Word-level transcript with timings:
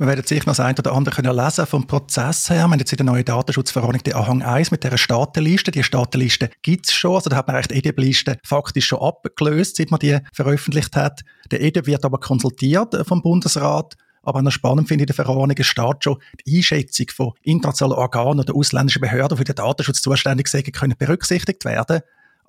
Wir 0.00 0.06
werden 0.06 0.24
sicher 0.24 0.46
noch 0.46 0.56
das 0.56 0.60
eine 0.60 0.78
oder 0.78 0.94
andere 0.94 1.14
können 1.14 1.36
lesen 1.36 1.66
vom 1.66 1.86
Prozess 1.86 2.48
her. 2.48 2.56
Wir 2.56 2.62
haben 2.62 2.78
jetzt 2.78 2.90
in 2.90 2.96
der 2.96 3.04
neuen 3.04 3.22
Datenschutzverordnung 3.22 4.02
den 4.02 4.14
Anhang 4.14 4.40
1 4.40 4.70
mit 4.70 4.82
dieser 4.82 4.96
Staatenliste. 4.96 5.72
Die 5.72 5.82
Staatenliste 5.82 6.48
gibt 6.62 6.86
es 6.86 6.94
schon. 6.94 7.16
Also 7.16 7.28
da 7.28 7.36
hat 7.36 7.46
man 7.46 7.56
eigentlich 7.56 7.68
die 7.68 7.86
EDIB-Liste 7.86 8.38
faktisch 8.42 8.86
schon 8.86 9.00
abgelöst, 9.00 9.76
seit 9.76 9.90
man 9.90 10.00
die 10.00 10.16
veröffentlicht 10.32 10.96
hat. 10.96 11.20
Der 11.50 11.60
EDIB 11.60 11.84
wird 11.84 12.06
aber 12.06 12.16
konsultiert 12.16 12.96
vom 13.06 13.20
Bundesrat. 13.20 13.94
Aber 14.22 14.40
noch 14.40 14.52
spannend 14.52 14.88
finde 14.88 15.04
ich 15.04 15.10
in 15.10 15.14
der 15.14 15.22
Verordnung, 15.22 15.56
es 15.58 15.66
steht 15.66 16.02
schon, 16.02 16.16
die 16.46 16.56
Einschätzung 16.56 17.06
von 17.14 17.32
internationalen 17.42 17.98
Organen 17.98 18.40
oder 18.40 18.56
ausländischen 18.56 19.02
Behörden, 19.02 19.36
die 19.36 19.40
für 19.40 19.44
den 19.44 19.56
Datenschutz 19.56 20.00
zuständig 20.00 20.48
sind, 20.48 20.72
können 20.72 20.94
berücksichtigt 20.96 21.62
werden. 21.66 22.00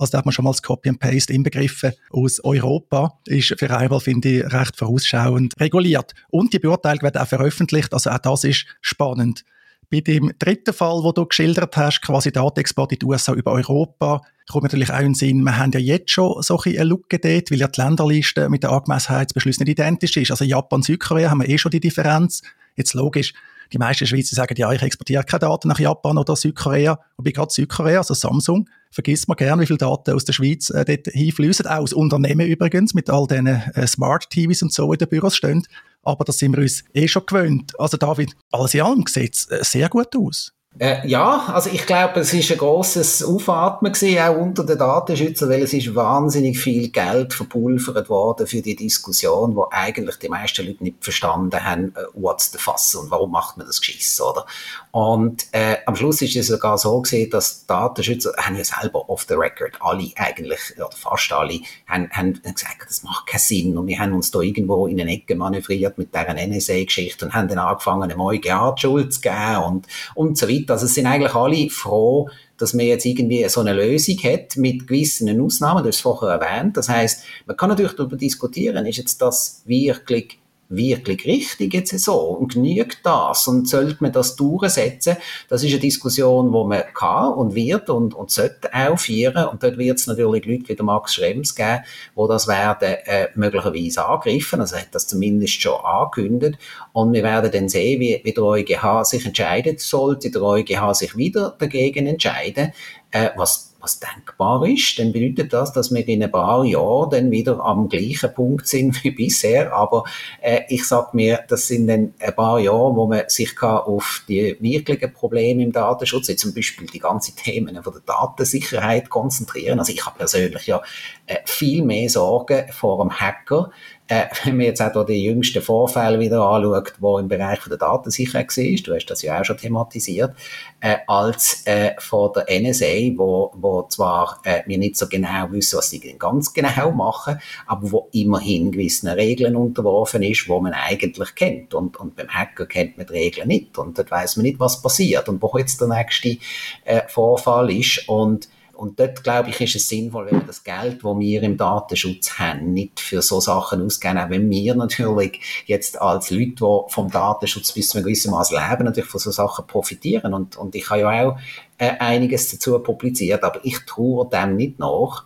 Also 0.02 0.14
da 0.14 0.18
hat 0.18 0.26
man 0.26 0.32
schon 0.32 0.44
mal 0.44 0.52
das 0.52 0.64
Copy 0.64 0.90
and 0.90 1.00
Paste 1.00 1.32
inbegriffen 1.32 1.94
aus 2.10 2.44
Europa. 2.44 3.20
Ist 3.28 3.54
für 3.60 3.70
einmal, 3.78 4.00
finde 4.00 4.30
ich, 4.30 4.52
recht 4.52 4.76
vorausschauend 4.76 5.54
reguliert. 5.60 6.14
Und 6.30 6.54
die 6.54 6.60
Beurteilung 6.60 7.04
wird 7.04 7.20
auch 7.20 7.28
veröffentlicht. 7.28 7.94
Also 7.94 8.10
auch 8.10 8.18
das 8.18 8.44
ist 8.44 8.66
spannend. 8.82 9.46
Bei 9.92 10.02
dem 10.02 10.32
dritten 10.40 10.74
Fall, 10.74 11.04
wo 11.04 11.12
du 11.12 11.26
geschildert 11.26 11.78
hast, 11.78 12.02
quasi 12.02 12.32
Datenexport 12.32 12.94
in 12.94 13.00
die 13.00 13.06
USA 13.06 13.34
über 13.34 13.52
Europa, 13.52 14.22
kommt 14.50 14.64
natürlich 14.64 14.92
auch 14.92 15.00
in 15.00 15.08
den 15.08 15.16
Sinn, 15.16 15.44
wir 15.44 15.58
haben 15.58 15.72
ja 15.72 15.80
jetzt 15.80 16.12
schon 16.12 16.42
solche 16.42 16.72
eine 16.72 16.86
Lücke 16.86 17.20
dort, 17.20 17.52
weil 17.52 17.60
ja 17.60 17.68
die 17.68 17.80
Länderliste 17.80 18.50
mit 18.50 18.64
der 18.64 18.72
Angemessenheitsbeschluss 18.72 19.60
nicht 19.60 19.70
identisch 19.70 20.18
ist. 20.18 20.32
Also 20.32 20.46
Japan, 20.46 20.82
Südkorea 20.82 21.30
haben 21.30 21.42
wir 21.42 21.50
eh 21.50 21.58
schon 21.58 21.72
die 21.72 21.80
Differenz. 21.80 22.42
Jetzt 22.76 22.94
logisch, 22.94 23.34
die 23.74 23.78
meisten 23.78 24.06
Schweizer 24.06 24.36
sagen, 24.36 24.56
ja, 24.58 24.72
ich 24.72 24.82
exportiere 24.82 25.24
keine 25.24 25.40
Daten 25.40 25.68
nach 25.68 25.80
Japan 25.80 26.18
oder 26.18 26.36
Südkorea. 26.36 27.00
Wobei 27.18 27.32
gerade 27.32 27.52
Südkorea, 27.52 28.00
also 28.00 28.14
Samsung, 28.14 28.70
vergisst 28.92 29.28
man 29.28 29.38
gern, 29.38 29.60
wie 29.60 29.66
viele 29.66 29.78
Daten 29.78 30.12
aus 30.12 30.26
der 30.26 30.34
Schweiz 30.34 30.70
äh, 30.70 30.84
dort 30.86 31.08
hinfließen. 31.08 31.68
Auch 31.68 31.80
aus 31.80 31.94
Unternehmen 31.94 32.48
übrigens, 32.48 32.94
mit 32.94 33.10
all 33.10 33.28
diesen 33.28 33.48
äh, 33.48 33.88
Smart 33.88 34.30
TVs 34.30 34.62
und 34.64 34.74
so 34.74 34.92
in 34.92 35.00
den 35.00 35.08
Büros 35.08 35.36
stehen. 35.36 35.64
Aber 36.04 36.26
das 36.26 36.40
sind 36.40 36.56
wir 36.56 36.62
uns 36.62 36.84
eh 36.94 37.08
schon 37.08 37.26
gewöhnt. 37.26 37.80
Also 37.80 37.98
David, 37.98 38.36
alles 38.52 38.74
in 38.74 38.82
allem 38.82 39.06
sieht 39.08 39.36
es 39.36 39.46
äh, 39.48 39.60
sehr 39.64 39.90
gut 39.90 40.16
aus. 40.16 40.54
Äh, 40.80 41.06
ja, 41.06 41.48
also 41.48 41.70
ich 41.70 41.86
glaube, 41.86 42.22
es 42.22 42.34
ist 42.34 42.50
ein 42.50 42.58
grosses 42.58 43.22
Aufatmen 43.22 43.92
gewesen, 43.92 44.20
auch 44.20 44.38
unter 44.38 44.66
den 44.66 44.78
Datenschützern, 44.78 45.50
weil 45.50 45.64
es 45.64 45.74
ist 45.74 45.94
wahnsinnig 45.96 46.58
viel 46.58 46.88
Geld 46.90 47.34
verpulvert 47.34 48.08
worden 48.08 48.48
für 48.48 48.62
die 48.62 48.78
Diskussion, 48.78 49.54
wo 49.58 49.68
eigentlich 49.70 50.16
die 50.16 50.30
meisten 50.30 50.66
Leute 50.66 50.82
nicht 50.82 51.04
verstanden 51.04 51.62
haben, 51.62 51.94
uh, 51.98 52.08
what's 52.14 52.54
the 52.54 52.58
fuss 52.58 52.96
und 52.96 53.12
warum 53.12 53.32
macht 53.32 53.58
man 53.58 53.68
das 53.68 53.82
Geschiss, 53.82 54.22
oder? 54.22 54.46
Und 54.92 55.46
äh, 55.52 55.76
am 55.86 55.98
Schluss 55.98 56.22
ist 56.22 56.38
es 56.38 56.48
sogar 56.48 56.78
so 56.78 57.02
gewesen, 57.02 57.30
dass 57.32 57.66
Datenschützer 57.66 58.34
haben 58.38 58.56
ja 58.56 58.64
selber 58.64 59.10
off 59.10 59.26
the 59.28 59.36
record, 59.36 59.74
alle 59.82 60.10
eigentlich, 60.16 60.74
oder 60.78 60.92
fast 60.96 61.34
alle, 61.34 61.60
haben, 61.86 62.10
haben 62.12 62.42
gesagt, 62.42 62.86
das 62.88 63.04
macht 63.04 63.28
keinen 63.28 63.40
Sinn 63.40 63.78
und 63.78 63.88
wir 63.88 64.00
haben 64.00 64.14
uns 64.14 64.32
da 64.32 64.40
irgendwo 64.40 64.88
in 64.88 65.02
eine 65.02 65.12
Ecke 65.12 65.36
manövriert 65.36 65.98
mit 65.98 66.16
dieser 66.16 66.34
NSA-Geschichte 66.34 67.26
und 67.26 67.34
haben 67.34 67.50
dann 67.50 67.60
angefangen, 67.60 68.10
eine 68.10 68.18
EuGH 68.18 68.78
Schuld 68.78 69.14
zu 69.14 69.20
geben 69.20 69.58
und, 69.68 69.88
und 70.16 70.38
so 70.38 70.48
weiter 70.48 70.61
weiter. 70.62 70.74
Also 70.74 70.86
es 70.86 70.94
sind 70.94 71.06
eigentlich 71.06 71.34
alle 71.34 71.70
froh, 71.70 72.30
dass 72.58 72.74
man 72.74 72.86
jetzt 72.86 73.06
irgendwie 73.06 73.48
so 73.50 73.62
eine 73.62 73.74
Lösung 73.74 74.18
hat 74.24 74.58
mit 74.58 74.88
gewissen 74.88 75.42
Ausnahmen. 75.42 75.84
Du 75.84 75.90
hast 75.90 75.96
es 75.96 76.02
vorher 76.02 76.40
erwähnt. 76.40 76.78
Das 76.78 76.90
heißt, 76.90 77.24
man 77.46 77.58
kann 77.58 77.70
natürlich 77.70 77.94
darüber 77.94 78.18
diskutieren, 78.18 78.86
ist 78.86 78.98
jetzt 78.98 79.22
das 79.22 79.64
wirklich 79.66 80.38
wirklich 80.72 81.26
richtig 81.26 81.74
jetzt 81.74 81.98
so 82.00 82.18
und 82.18 82.54
genügt 82.54 83.00
das 83.04 83.48
und 83.48 83.68
sollte 83.68 83.98
man 84.00 84.12
das 84.12 84.36
durchsetzen? 84.36 85.18
Das 85.50 85.64
ist 85.64 85.72
eine 85.72 85.80
Diskussion, 85.80 86.52
wo 86.54 86.64
man 86.64 86.84
kann 86.94 87.34
und 87.34 87.56
wird 87.56 87.90
und, 87.90 88.14
und 88.14 88.32
sollte 88.32 88.74
auch 88.74 88.98
führen. 88.98 89.48
Und 89.48 89.62
dort 89.62 89.78
wird 89.78 90.00
es 90.00 90.08
natürlich 90.08 90.46
Leute 90.46 90.70
wie 90.70 90.76
der 90.76 90.86
Max 90.86 91.14
Schrems 91.14 91.56
geben, 91.56 91.82
wo 92.16 92.28
das 92.28 92.48
werden 92.48 92.96
äh, 93.06 93.28
möglicherweise 93.36 94.06
angegriffen, 94.06 94.62
also 94.62 94.78
hat 94.78 94.90
das 94.92 95.08
zumindest 95.08 95.62
schon 95.62 95.80
angekündigt. 95.84 96.58
Und 96.94 97.14
wir 97.14 97.24
werden 97.24 97.52
dann 97.52 97.70
sehen, 97.70 98.00
wie, 98.00 98.22
wie 98.24 98.34
der 98.34 98.44
EuGH 98.44 99.04
sich 99.04 99.26
entscheidet, 99.26 99.80
sollte 99.82 100.32
der 100.32 100.42
EuGH 100.42 100.94
sich 100.94 101.18
wieder 101.18 101.56
dagegen 101.60 102.08
entscheiden, 102.08 102.72
äh, 103.12 103.30
was 103.36 103.72
was 103.82 104.00
denkbar 104.00 104.66
ist, 104.68 105.00
dann 105.00 105.12
bedeutet 105.12 105.52
das, 105.54 105.74
dass 105.74 105.94
wir 105.94 106.08
in 106.08 106.24
ein 106.24 106.32
paar 106.32 106.64
Jahren 106.64 107.10
dann 107.10 107.32
wieder 107.32 107.60
am 107.64 107.90
gleichen 107.90 108.34
Punkt 108.34 108.68
sind 108.68 109.04
wie 109.04 109.12
bisher. 109.12 109.74
Aber 109.74 110.04
äh, 110.42 110.62
ich 110.70 110.88
sag 110.88 111.14
mir, 111.14 111.44
das 111.48 111.68
sind 111.68 111.88
dann 111.88 112.14
ein 112.20 112.36
paar 112.36 112.60
Jahre, 112.60 112.96
wo 112.96 113.08
man 113.08 113.24
sich 113.28 113.56
kann 113.56 113.78
auf 113.78 114.24
die 114.28 114.56
wirklichen 114.60 115.14
Probleme 115.14 115.64
im 115.64 115.72
Datenschutz, 115.72 116.30
wie 116.30 116.36
zum 116.36 116.54
Beispiel 116.54 116.88
die 116.88 117.00
ganzen 117.00 117.36
Themen 117.36 117.82
von 117.84 117.94
der 117.94 118.04
Datensicherheit 118.06 119.10
konzentrieren. 119.10 119.80
Also 119.80 119.92
ich 119.92 120.06
habe 120.06 120.18
persönlich 120.18 120.68
ja 120.68 120.82
äh, 121.26 121.38
viel 121.46 121.84
mehr 121.84 122.10
Sorgen 122.10 122.72
vor 122.72 123.02
einem 123.02 123.12
Hacker, 123.12 123.72
äh, 124.12 124.28
wenn 124.44 124.58
man 124.58 124.66
jetzt 124.66 124.82
auch 124.82 125.06
die 125.06 125.24
jüngsten 125.24 125.62
Vorfälle 125.62 126.20
wieder 126.20 126.42
anschaut, 126.46 126.94
wo 127.00 127.18
im 127.18 127.30
Bereich 127.30 127.60
der 127.68 127.78
Datensicherheit 127.78 128.56
war, 128.56 128.84
du 128.84 128.96
hast 128.96 129.06
das 129.06 129.22
ja 129.22 129.40
auch 129.40 129.46
schon 129.46 129.58
thematisiert, 129.58 130.36
äh, 130.82 130.98
als 131.08 131.66
äh, 131.66 131.92
von 131.98 132.32
der 132.36 132.46
NSA, 132.62 133.16
wo, 133.16 133.52
wo 133.56 133.84
zwar 133.84 134.42
äh, 134.44 134.64
wir 134.66 134.78
nicht 134.78 134.98
so 134.98 135.08
genau 135.08 135.52
wissen, 135.52 135.78
was 135.78 135.90
sie 135.90 136.00
ganz 136.20 136.54
genau 136.54 136.92
machen, 136.92 137.40
aber 137.66 137.92
wo 137.92 138.10
immerhin 138.12 138.72
gewissen 138.72 139.08
Regeln 139.08 139.56
unterworfen 139.56 140.24
ist, 140.24 140.50
wo 140.50 140.60
man 140.60 140.74
eigentlich 140.74 141.34
kennt. 141.36 141.74
Und, 141.74 141.98
und 141.98 142.16
beim 142.16 142.28
Hacker 142.28 142.66
kennt 142.66 142.98
man 142.98 143.08
die 143.08 143.14
Regeln 143.14 143.48
nicht 143.48 143.78
und 143.78 143.98
dort 143.98 144.12
weiß 144.12 144.36
man 144.36 144.44
nicht, 144.44 144.60
was 144.60 144.82
passiert 144.82 145.30
und 145.30 145.42
wo 145.42 145.58
jetzt 145.58 145.80
der 145.80 145.88
nächste 145.88 146.38
äh, 146.84 147.02
Vorfall 147.08 147.72
ist. 147.72 148.10
Und 148.10 148.50
und 148.82 149.00
dort, 149.00 149.24
glaube 149.24 149.52
ich, 149.52 149.62
ist 149.62 149.76
es 149.76 149.88
sinnvoll, 149.88 150.26
wenn 150.26 150.40
wir 150.40 150.48
das 150.48 150.64
Geld, 150.64 151.04
das 151.04 151.20
wir 151.20 151.44
im 151.44 151.56
Datenschutz 151.56 152.40
haben, 152.40 152.74
nicht 152.74 153.00
für 153.00 153.22
so 153.22 153.40
Sachen 153.40 153.86
ausgeben, 153.86 154.18
auch 154.18 154.32
wenn 154.32 154.50
wir 154.50 154.74
natürlich 154.74 155.40
jetzt 155.68 156.02
als 156.02 156.32
Leute, 156.32 156.56
die 156.56 156.80
vom 156.92 157.12
Datenschutz 157.12 157.74
bis 157.74 157.90
zu 157.90 158.00
einem 158.00 158.06
gewissen 158.06 158.32
Maß 158.32 158.50
leben, 158.50 158.86
natürlich 158.86 159.12
von 159.12 159.20
so 159.20 159.30
Sachen 159.30 159.68
profitieren. 159.68 160.34
Und, 160.34 160.58
und 160.58 160.74
ich 160.74 160.90
habe 160.90 161.02
ja 161.02 161.28
auch 161.28 161.38
äh, 161.78 161.92
einiges 162.00 162.50
dazu 162.50 162.80
publiziert, 162.80 163.44
aber 163.44 163.60
ich 163.64 163.78
traue 163.86 164.28
dem 164.28 164.56
nicht 164.56 164.80
nach. 164.80 165.26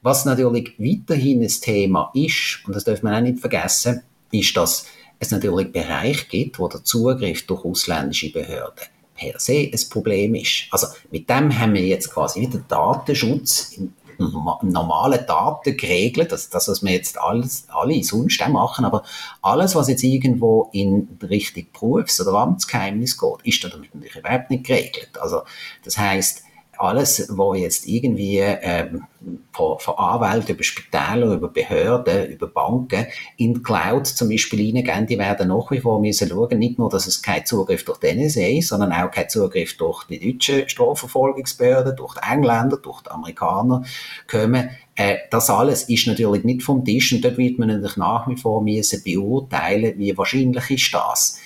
Was 0.00 0.24
natürlich 0.24 0.74
weiterhin 0.78 1.42
ein 1.42 1.48
Thema 1.48 2.10
ist, 2.14 2.62
und 2.64 2.74
das 2.74 2.84
darf 2.84 3.02
man 3.02 3.16
auch 3.16 3.20
nicht 3.20 3.38
vergessen, 3.38 4.00
ist, 4.32 4.56
dass 4.56 4.86
es 5.18 5.30
natürlich 5.30 5.70
Bereiche 5.70 6.24
gibt, 6.30 6.58
wo 6.58 6.68
der 6.68 6.82
Zugriff 6.82 7.46
durch 7.46 7.66
ausländische 7.66 8.32
Behörden 8.32 8.93
per 9.14 9.38
se 9.38 9.70
ein 9.72 9.88
Problem 9.90 10.34
ist. 10.34 10.66
Also 10.70 10.88
mit 11.10 11.28
dem 11.28 11.56
haben 11.58 11.74
wir 11.74 11.86
jetzt 11.86 12.12
quasi 12.12 12.40
wieder 12.40 12.58
Datenschutz 12.68 13.72
im 13.76 13.92
normalen 14.18 15.26
Daten 15.26 15.76
geregelt, 15.76 16.32
das, 16.32 16.48
das 16.48 16.68
was 16.68 16.82
wir 16.82 16.92
jetzt 16.92 17.18
alles, 17.20 17.66
alle 17.68 18.02
sonst 18.04 18.40
auch 18.42 18.48
machen, 18.48 18.84
aber 18.84 19.02
alles, 19.42 19.74
was 19.74 19.88
jetzt 19.88 20.04
irgendwo 20.04 20.70
in 20.72 21.18
Richtung 21.22 21.66
Berufs- 21.72 22.20
oder 22.20 22.38
Amtsgeheimnis 22.38 23.18
geht, 23.18 23.42
ist 23.44 23.64
damit 23.64 23.94
natürlich 23.94 24.16
überhaupt 24.16 24.50
nicht 24.50 24.66
geregelt. 24.66 25.10
Also 25.20 25.42
das 25.82 25.98
heißt 25.98 26.42
alles, 26.78 27.28
wo 27.30 27.54
jetzt 27.54 27.86
irgendwie 27.86 28.38
ähm, 28.38 29.04
von, 29.52 29.78
von 29.78 29.94
Anwälten 29.96 30.54
über 30.54 30.62
Spitäler, 30.62 31.32
über 31.34 31.48
Behörden, 31.48 32.30
über 32.32 32.46
Banken 32.46 33.06
in 33.36 33.54
die 33.54 33.62
Cloud 33.62 34.06
zum 34.06 34.28
Beispiel 34.28 34.60
reingehen, 34.60 35.06
die 35.06 35.18
werden 35.18 35.48
nach 35.48 35.70
wie 35.70 35.80
vor 35.80 36.00
müssen 36.00 36.28
schauen, 36.28 36.58
nicht 36.58 36.78
nur, 36.78 36.90
dass 36.90 37.06
es 37.06 37.22
kein 37.22 37.46
Zugriff 37.46 37.84
durch 37.84 37.98
die 37.98 38.14
NSA, 38.14 38.60
sondern 38.60 38.92
auch 38.92 39.10
kein 39.10 39.28
Zugriff 39.28 39.76
durch 39.76 40.04
die 40.04 40.32
deutschen 40.32 40.68
Strafverfolgungsbehörden, 40.68 41.96
durch 41.96 42.14
die 42.14 42.32
Engländer, 42.32 42.76
durch 42.76 43.02
die 43.02 43.10
Amerikaner 43.10 43.84
kommen. 44.30 44.70
Äh, 44.94 45.16
das 45.30 45.50
alles 45.50 45.88
ist 45.88 46.06
natürlich 46.06 46.44
nicht 46.44 46.62
vom 46.62 46.84
Tisch 46.84 47.12
und 47.12 47.24
dort 47.24 47.38
wird 47.38 47.58
man 47.58 47.68
natürlich 47.68 47.96
nach 47.96 48.28
wie 48.28 48.36
vor 48.36 48.62
müssen 48.62 49.02
beurteilen, 49.02 49.98
wie 49.98 50.16
wahrscheinlich 50.16 50.70
ist 50.70 50.94
das. 50.94 51.38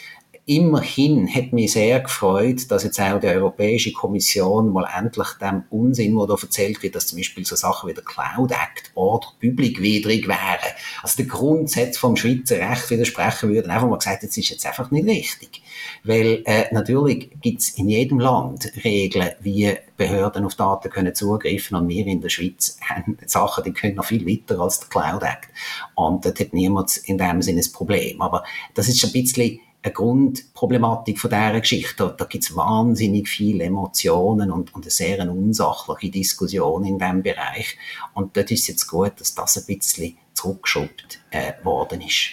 Immerhin 0.50 1.28
hat 1.28 1.52
mich 1.52 1.72
sehr 1.72 2.00
gefreut, 2.00 2.70
dass 2.70 2.82
jetzt 2.82 2.98
auch 2.98 3.20
die 3.20 3.26
Europäische 3.26 3.92
Kommission 3.92 4.72
mal 4.72 4.88
endlich 4.96 5.28
dem 5.42 5.64
Unsinn, 5.68 6.16
wo 6.16 6.24
da 6.24 6.36
erzählt 6.40 6.82
wird, 6.82 6.94
dass 6.94 7.08
zum 7.08 7.18
Beispiel 7.18 7.44
so 7.44 7.54
Sachen 7.54 7.90
wie 7.90 7.92
der 7.92 8.02
Cloud 8.02 8.52
Act 8.52 8.90
oder 8.94 9.26
publikwidrig 9.42 10.26
wären, 10.26 10.72
also 11.02 11.18
der 11.18 11.26
Grundsatz 11.26 11.98
vom 11.98 12.16
Schweizer 12.16 12.56
Recht 12.56 12.88
widersprechen 12.88 13.50
würden, 13.50 13.70
einfach 13.70 13.88
mal 13.88 13.98
gesagt, 13.98 14.22
das 14.22 14.38
ist 14.38 14.48
jetzt 14.48 14.64
einfach 14.64 14.90
nicht 14.90 15.06
richtig. 15.06 15.60
Weil 16.02 16.42
äh, 16.46 16.72
natürlich 16.72 17.28
gibt 17.42 17.60
es 17.60 17.76
in 17.76 17.90
jedem 17.90 18.18
Land 18.18 18.72
Regeln, 18.82 19.32
wie 19.40 19.76
Behörden 19.98 20.46
auf 20.46 20.54
Daten 20.54 20.88
können 20.88 21.14
zugreifen 21.14 21.76
und 21.76 21.88
wir 21.88 22.06
in 22.06 22.22
der 22.22 22.30
Schweiz 22.30 22.78
haben 22.88 23.18
Sachen, 23.26 23.64
die 23.64 23.72
können 23.72 23.96
noch 23.96 24.06
viel 24.06 24.24
weiter 24.26 24.58
als 24.60 24.80
der 24.80 24.88
Cloud 24.88 25.22
Act. 25.24 25.50
Und 25.94 26.24
dort 26.24 26.40
hat 26.40 26.54
niemand 26.54 26.96
in 27.04 27.18
dem 27.18 27.42
Sinne 27.42 27.60
ein 27.60 27.72
Problem. 27.72 28.22
Aber 28.22 28.44
das 28.72 28.88
ist 28.88 29.04
ein 29.04 29.12
bisschen 29.12 29.60
eine 29.82 29.92
Grundproblematik 29.92 31.18
von 31.18 31.30
dieser 31.30 31.60
Geschichte. 31.60 32.14
Da, 32.16 32.24
gibt 32.24 32.44
es 32.44 32.56
wahnsinnig 32.56 33.28
viele 33.28 33.64
Emotionen 33.64 34.50
und, 34.50 34.74
und 34.74 34.84
eine 34.84 34.90
sehr 34.90 35.20
unsachliche 35.30 36.12
Diskussion 36.12 36.84
in 36.84 36.98
diesem 36.98 37.22
Bereich. 37.22 37.76
Und 38.14 38.36
dort 38.36 38.50
ist 38.50 38.62
es 38.62 38.68
jetzt 38.68 38.86
gut, 38.88 39.12
dass 39.18 39.34
das 39.34 39.56
ein 39.56 39.66
bisschen 39.66 40.16
zurückgeschobt 40.34 41.20
äh, 41.30 41.52
worden 41.62 42.00
ist. 42.00 42.30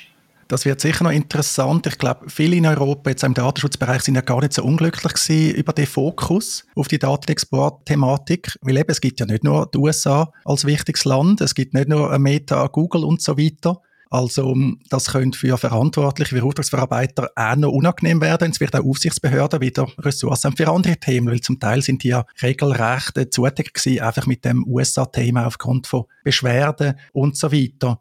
Das 0.47 0.63
wird 0.63 0.79
sicher 0.79 1.03
noch 1.03 1.11
interessant. 1.11 1.87
Ich 1.87 1.97
glaube, 1.97 2.29
viele 2.29 2.55
in 2.55 2.67
Europa 2.67 3.09
jetzt 3.09 3.23
im 3.23 3.33
Datenschutzbereich 3.33 4.03
sind 4.03 4.13
ja 4.13 4.21
gar 4.21 4.41
nicht 4.41 4.53
so 4.53 4.63
unglücklich 4.63 5.13
gewesen 5.13 5.55
über 5.55 5.73
den 5.73 5.87
Fokus 5.87 6.67
auf 6.75 6.87
die 6.87 6.99
Datenexport-Thematik, 6.99 8.55
weil 8.61 8.77
eben 8.77 8.91
es 8.91 9.01
gibt 9.01 9.19
ja 9.19 9.25
nicht 9.25 9.43
nur 9.43 9.67
die 9.73 9.79
USA 9.79 10.31
als 10.43 10.65
wichtiges 10.65 11.03
Land, 11.05 11.41
es 11.41 11.55
gibt 11.55 11.73
nicht 11.73 11.89
nur 11.89 12.17
Meta, 12.19 12.67
Google 12.67 13.05
und 13.05 13.23
so 13.23 13.39
weiter, 13.39 13.81
Also 14.15 14.55
das 14.89 15.11
könnte 15.11 15.37
für 15.37 15.57
Verantwortliche 15.57 16.37
wie 16.37 16.41
Auftragsverarbeiter 16.41 17.31
auch 17.35 17.55
noch 17.57 17.71
unangenehm 17.71 18.21
werden. 18.21 18.49
Es 18.49 18.61
wird 18.61 18.73
auch 18.73 18.85
Aufsichtsbehörden 18.85 19.59
wieder 19.59 19.89
Ressourcen 19.99 20.55
für 20.55 20.69
andere 20.69 20.95
Themen, 20.95 21.27
weil 21.27 21.41
zum 21.41 21.59
Teil 21.59 21.81
sind 21.81 22.01
die 22.01 22.09
ja 22.09 22.25
regelrecht 22.41 23.17
äh, 23.17 23.25
gewesen, 23.25 23.99
einfach 23.99 24.25
mit 24.25 24.45
dem 24.45 24.65
USA-Thema 24.65 25.45
aufgrund 25.45 25.87
von 25.87 26.05
Beschwerden 26.23 26.97
und 27.11 27.35
so 27.35 27.51
weiter. 27.51 27.99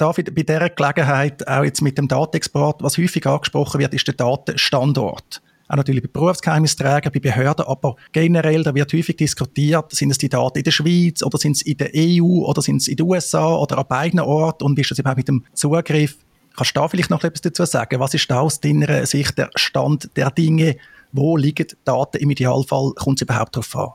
Ich 0.00 0.24
bei 0.32 0.42
dieser 0.42 0.70
Gelegenheit 0.70 1.48
auch 1.48 1.64
jetzt 1.64 1.82
mit 1.82 1.98
dem 1.98 2.06
Datenexport, 2.06 2.80
was 2.84 2.96
häufig 2.96 3.26
angesprochen 3.26 3.80
wird, 3.80 3.94
ist 3.94 4.06
der 4.06 4.14
Datenstandort 4.14 5.42
auch 5.68 5.76
natürlich 5.76 6.02
bei 6.02 6.08
Berufsgeheimnisträgern, 6.12 7.12
bei 7.12 7.20
Behörden, 7.20 7.66
aber 7.66 7.96
generell, 8.12 8.62
da 8.62 8.74
wird 8.74 8.92
häufig 8.92 9.16
diskutiert, 9.16 9.94
sind 9.94 10.10
es 10.10 10.18
die 10.18 10.28
Daten 10.28 10.58
in 10.58 10.64
der 10.64 10.70
Schweiz 10.70 11.22
oder 11.22 11.38
sind 11.38 11.56
es 11.56 11.62
in 11.62 11.76
der 11.76 11.90
EU 11.94 12.44
oder 12.44 12.62
sind 12.62 12.78
es 12.78 12.88
in 12.88 12.96
den 12.96 13.06
USA 13.06 13.54
oder 13.54 13.78
an 13.78 13.84
beiden 13.88 14.20
Orten 14.20 14.64
und 14.64 14.76
wie 14.76 14.80
ist 14.80 14.90
das 14.90 14.98
überhaupt 14.98 15.18
mit 15.18 15.28
dem 15.28 15.44
Zugriff? 15.52 16.16
Kannst 16.56 16.74
du 16.74 16.80
da 16.80 16.88
vielleicht 16.88 17.10
noch 17.10 17.22
etwas 17.22 17.42
dazu 17.42 17.64
sagen? 17.64 18.00
Was 18.00 18.14
ist 18.14 18.28
da 18.30 18.40
aus 18.40 18.60
deiner 18.60 19.06
Sicht 19.06 19.38
der 19.38 19.50
Stand 19.54 20.10
der 20.16 20.30
Dinge? 20.30 20.76
Wo 21.12 21.36
liegen 21.36 21.68
Daten 21.84 22.16
im 22.16 22.30
Idealfall? 22.30 22.92
Kommt 22.96 23.18
es 23.18 23.22
überhaupt 23.22 23.54
darauf 23.54 23.76
an? 23.76 23.90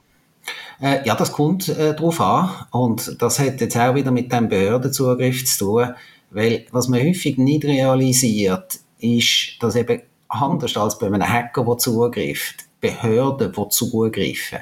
Äh, 0.81 1.05
ja, 1.05 1.15
das 1.15 1.31
kommt 1.31 1.67
äh, 1.69 1.93
darauf 1.93 2.21
an. 2.21 2.49
Und 2.71 3.21
das 3.21 3.39
hat 3.39 3.59
jetzt 3.59 3.77
auch 3.77 3.95
wieder 3.95 4.11
mit 4.11 4.31
dem 4.31 4.47
Behördenzugriff 4.47 5.45
zu 5.45 5.65
tun. 5.65 5.89
Weil 6.31 6.65
was 6.71 6.87
man 6.87 7.01
häufig 7.01 7.37
nicht 7.37 7.65
realisiert, 7.65 8.79
ist, 8.99 9.57
dass 9.59 9.75
eben 9.75 10.01
anders 10.33 10.75
als 10.77 10.97
bei 10.97 11.07
einem 11.07 11.27
Hacker, 11.27 11.63
der 11.63 11.77
zugreift, 11.77 12.65
Behörden, 12.81 13.51
die 13.51 13.69
zugreifen, 13.69 14.59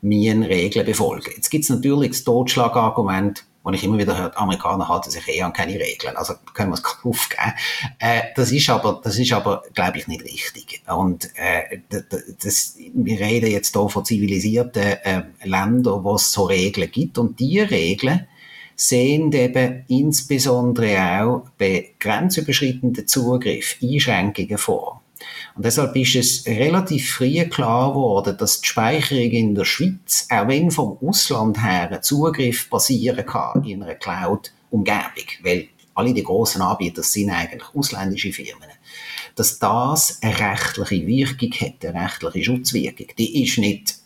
müssen 0.00 0.42
Regeln 0.42 0.86
befolgen. 0.86 1.32
Jetzt 1.34 1.50
gibt 1.50 1.64
es 1.64 1.70
natürlich 1.70 2.10
das 2.10 2.24
Totschlagargument, 2.24 3.44
wo 3.62 3.70
ich 3.72 3.84
immer 3.84 3.98
wieder 3.98 4.16
höre, 4.16 4.40
Amerikaner 4.40 4.88
halten 4.88 5.10
sich 5.10 5.28
eher 5.28 5.44
an 5.44 5.52
keine 5.52 5.74
Regeln, 5.74 6.16
also 6.16 6.34
können 6.54 6.70
wir 6.70 6.76
es 6.76 6.84
aufgeben. 7.04 7.52
Äh, 7.98 8.22
das 8.34 8.52
ist 8.52 8.70
aber, 8.70 9.00
das 9.02 9.18
ist 9.18 9.32
aber, 9.32 9.62
glaube 9.74 9.98
ich, 9.98 10.06
nicht 10.06 10.24
richtig. 10.24 10.82
Und 10.86 11.28
äh, 11.34 11.80
das, 12.42 12.76
wir 12.94 13.20
reden 13.20 13.50
jetzt 13.50 13.74
hier 13.76 13.88
von 13.88 14.04
zivilisierten 14.04 14.82
äh, 14.82 15.22
Ländern, 15.44 16.04
wo 16.04 16.14
es 16.14 16.32
so 16.32 16.44
Regeln 16.44 16.90
gibt 16.90 17.18
und 17.18 17.38
die 17.40 17.60
Regeln 17.60 18.26
sehen 18.74 19.32
eben 19.32 19.84
insbesondere 19.88 21.20
auch 21.20 21.50
bei 21.58 21.94
grenzüberschreitenden 21.98 23.08
Zugriff 23.08 23.76
Einschränkungen 23.82 24.56
vor. 24.56 24.97
Und 25.54 25.64
deshalb 25.64 25.96
ist 25.96 26.14
es 26.14 26.46
relativ 26.46 27.12
früh 27.12 27.44
klar 27.48 27.90
geworden, 27.90 28.36
dass 28.38 28.60
die 28.60 28.68
Speicherung 28.68 29.30
in 29.30 29.54
der 29.54 29.64
Schweiz, 29.64 30.26
auch 30.30 30.48
wenn 30.48 30.70
vom 30.70 30.98
Ausland 31.04 31.62
her 31.62 32.00
Zugriff 32.02 32.70
passieren 32.70 33.26
kann 33.26 33.64
in 33.64 33.82
einer 33.82 33.94
Cloud-Umgebung, 33.94 35.26
weil 35.42 35.68
alle 35.94 36.14
die 36.14 36.22
großen 36.22 36.62
Anbieter 36.62 37.02
sind 37.02 37.30
eigentlich 37.30 37.74
ausländische 37.74 38.32
Firmen, 38.32 38.68
dass 39.34 39.58
das 39.58 40.18
eine 40.22 40.38
rechtliche 40.38 41.06
Wirkung 41.06 41.50
hat, 41.60 41.84
eine 41.84 42.04
rechtliche 42.04 42.44
Schutzwirkung. 42.44 43.08
Die 43.18 43.42
ist 43.42 43.58
nicht 43.58 43.96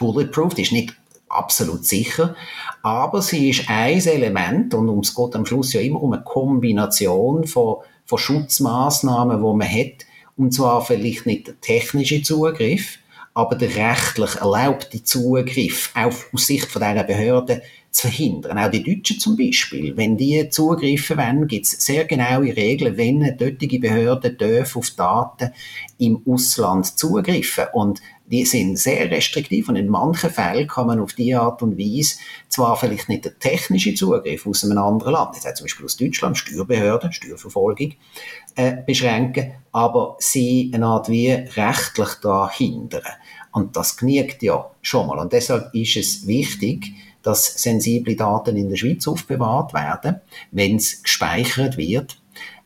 bulletproof, 0.00 0.54
die 0.54 0.62
ist 0.62 0.72
nicht 0.72 0.96
absolut 1.28 1.84
sicher, 1.84 2.34
aber 2.82 3.22
sie 3.22 3.50
ist 3.50 3.68
ein 3.68 3.98
Element 3.98 4.74
und 4.74 5.04
es 5.04 5.14
geht 5.14 5.34
am 5.34 5.46
Schluss 5.46 5.72
ja 5.72 5.80
immer 5.80 6.02
um 6.02 6.12
eine 6.12 6.22
Kombination 6.22 7.46
von, 7.46 7.76
von 8.04 8.18
Schutzmaßnahmen, 8.18 9.42
wo 9.42 9.54
man 9.54 9.68
hat, 9.68 10.06
und 10.36 10.52
zwar 10.52 10.84
vielleicht 10.84 11.26
nicht 11.26 11.46
der 11.46 11.60
technische 11.60 12.22
Zugriff, 12.22 12.98
aber 13.34 13.56
der 13.56 13.74
rechtlich 13.74 14.36
erlaubte 14.36 15.02
Zugriff 15.02 15.90
auch 15.94 16.14
aus 16.32 16.46
Sicht 16.46 16.66
von 16.66 16.82
dieser 16.82 17.04
Behörde 17.04 17.62
zu 17.90 18.08
verhindern. 18.08 18.58
Auch 18.58 18.70
die 18.70 18.82
Deutschen 18.82 19.18
zum 19.18 19.36
Beispiel. 19.36 19.96
Wenn 19.96 20.16
die 20.16 20.48
zugreifen 20.48 21.18
wollen, 21.18 21.46
gibt 21.46 21.66
es 21.66 21.72
sehr 21.72 22.04
genaue 22.04 22.56
Regeln, 22.56 22.96
wenn 22.96 23.22
eine 23.22 23.36
dortige 23.36 23.78
Behörde 23.78 24.36
auf 24.74 24.90
Daten 24.90 25.52
im 25.98 26.22
Ausland 26.26 26.98
zugreifen. 26.98 27.66
Und 27.72 28.00
die 28.30 28.44
sind 28.44 28.76
sehr 28.76 29.10
restriktiv 29.10 29.68
und 29.68 29.76
in 29.76 29.88
manchen 29.88 30.30
Fällen 30.30 30.66
kann 30.66 30.88
man 30.88 31.00
auf 31.00 31.12
diese 31.12 31.40
Art 31.40 31.62
und 31.62 31.78
Weise 31.78 32.16
zwar 32.48 32.76
vielleicht 32.76 33.08
nicht 33.08 33.24
den 33.24 33.38
technischen 33.38 33.96
Zugriff 33.96 34.46
aus 34.46 34.64
einem 34.64 34.78
anderen 34.78 35.12
Land, 35.12 35.36
jetzt 35.36 35.56
zum 35.56 35.64
Beispiel 35.64 35.86
aus 35.86 35.96
Deutschland, 35.96 36.36
Steuerbehörden, 36.36 37.12
Steuerverfolgung, 37.12 37.92
äh, 38.56 38.76
beschränken, 38.84 39.52
aber 39.72 40.16
sie 40.18 40.70
eine 40.74 40.86
Art 40.86 41.08
wie 41.08 41.30
rechtlich 41.30 42.08
da 42.22 42.50
hindern. 42.50 43.02
Und 43.52 43.76
das 43.76 43.96
genügt 43.96 44.42
ja 44.42 44.70
schon 44.82 45.06
mal. 45.06 45.18
Und 45.18 45.32
deshalb 45.32 45.74
ist 45.74 45.96
es 45.96 46.26
wichtig, 46.26 46.92
dass 47.22 47.62
sensible 47.62 48.14
Daten 48.14 48.56
in 48.56 48.68
der 48.68 48.76
Schweiz 48.76 49.06
aufbewahrt 49.08 49.72
werden, 49.72 50.20
wenn 50.50 50.76
es 50.76 51.02
gespeichert 51.02 51.76
wird. 51.76 52.20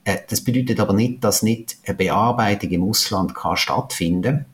Äh, 0.05 0.19
das 0.29 0.43
bedeutet 0.43 0.81
aber 0.81 0.95
nicht, 0.95 1.23
dass 1.23 1.43
nicht 1.43 1.77
eine 1.85 1.97
Bearbeitung 1.97 2.71
im 2.71 2.89
Ausland 2.89 3.35
kann 3.35 3.57
stattfinden 3.57 4.47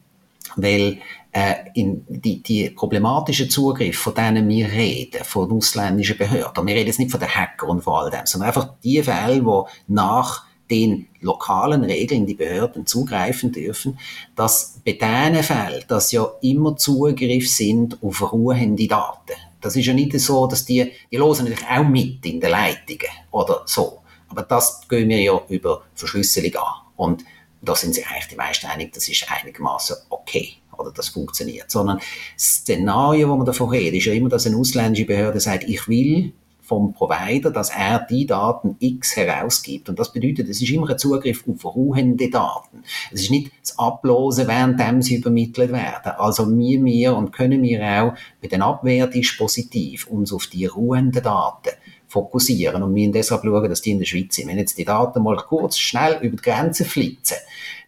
weil 0.56 0.98
äh, 1.32 1.54
in 1.74 2.04
die, 2.08 2.42
die 2.42 2.70
problematischen 2.70 3.50
Zugriff, 3.50 3.98
von 3.98 4.14
denen 4.14 4.48
wir 4.48 4.70
reden, 4.70 5.22
von 5.24 5.52
ausländischen 5.52 6.16
Behörden, 6.16 6.66
wir 6.66 6.74
reden 6.74 6.88
jetzt 6.88 6.98
nicht 6.98 7.10
von 7.10 7.20
den 7.20 7.28
Hackern 7.28 7.68
und 7.68 7.82
von 7.82 7.94
all 7.94 8.10
dem, 8.10 8.24
sondern 8.24 8.48
einfach 8.48 8.74
die 8.82 9.02
Fälle, 9.02 9.44
wo 9.44 9.68
nach 9.86 10.46
den 10.70 11.06
lokalen 11.20 11.84
Regeln 11.84 12.26
die 12.26 12.34
Behörden 12.34 12.86
zugreifen 12.86 13.52
dürfen, 13.52 13.98
dass 14.34 14.80
bei 14.84 14.92
diesen 14.92 15.42
Fällen, 15.42 15.84
dass 15.88 16.12
ja 16.12 16.26
immer 16.42 16.76
Zugriff 16.76 17.48
sind 17.48 17.98
auf 18.02 18.32
ruhende 18.32 18.88
Daten. 18.88 19.34
Das 19.60 19.76
ist 19.76 19.86
ja 19.86 19.94
nicht 19.94 20.18
so, 20.18 20.46
dass 20.46 20.64
die, 20.64 20.90
die 21.10 21.16
losen 21.16 21.44
natürlich 21.44 21.68
auch 21.68 21.86
mit 21.86 22.24
in 22.26 22.40
den 22.40 22.50
Leitungen 22.50 23.12
oder 23.30 23.62
so. 23.66 23.98
Aber 24.28 24.42
das 24.42 24.86
gehen 24.88 25.08
wir 25.08 25.20
ja 25.20 25.40
über 25.48 25.82
Verschlüsselung 25.94 26.56
an. 26.56 26.72
Und 26.96 27.24
da 27.68 27.74
sind 27.74 27.94
sich 27.94 28.06
eigentlich 28.06 28.28
die 28.28 28.36
meisten 28.36 28.66
einig, 28.66 28.92
das 28.92 29.08
ist 29.08 29.26
einigermaßen 29.30 29.96
okay 30.10 30.54
oder 30.78 30.92
das 30.92 31.08
funktioniert. 31.08 31.70
Sondern 31.70 31.98
das 32.34 32.44
Szenario, 32.44 33.28
wo 33.28 33.36
man 33.36 33.46
davon 33.46 33.70
redet, 33.70 33.94
ist 33.94 34.06
ja 34.06 34.12
immer, 34.12 34.28
dass 34.28 34.46
eine 34.46 34.56
ausländische 34.56 35.06
Behörde 35.06 35.40
sagt, 35.40 35.64
ich 35.64 35.88
will 35.88 36.32
vom 36.66 36.92
Provider, 36.92 37.52
dass 37.52 37.70
er 37.70 38.00
die 38.00 38.26
Daten 38.26 38.76
X 38.80 39.16
herausgibt. 39.16 39.88
Und 39.88 40.00
das 40.00 40.12
bedeutet, 40.12 40.48
es 40.48 40.60
ist 40.60 40.70
immer 40.70 40.90
ein 40.90 40.98
Zugriff 40.98 41.44
auf 41.48 41.64
ruhende 41.64 42.28
Daten. 42.28 42.82
Es 43.12 43.22
ist 43.22 43.30
nicht 43.30 43.52
das 43.62 43.78
Ablosen, 43.78 44.48
während 44.48 45.04
sie 45.04 45.16
übermittelt 45.16 45.70
werden. 45.70 46.12
Also 46.18 46.50
wir, 46.58 46.84
wir 46.84 47.16
und 47.16 47.30
können 47.32 47.62
wir 47.62 47.80
auch 47.84 48.14
bei 48.42 48.48
den 48.48 48.62
Abwehrdispositiv 48.62 50.08
uns 50.08 50.32
auf 50.32 50.48
die 50.48 50.66
ruhenden 50.66 51.22
Daten 51.22 51.70
fokussieren 52.08 52.82
und 52.82 52.92
müssen 52.92 53.12
deshalb 53.12 53.42
schauen, 53.42 53.68
dass 53.68 53.82
die 53.82 53.90
in 53.90 53.98
der 53.98 54.06
Schweiz 54.06 54.36
sind. 54.36 54.48
Wenn 54.48 54.58
jetzt 54.58 54.78
die 54.78 54.84
Daten 54.84 55.22
mal 55.22 55.36
kurz, 55.36 55.78
schnell 55.78 56.18
über 56.22 56.36
die 56.36 56.42
Grenze 56.42 56.84
flitzen, 56.84 57.36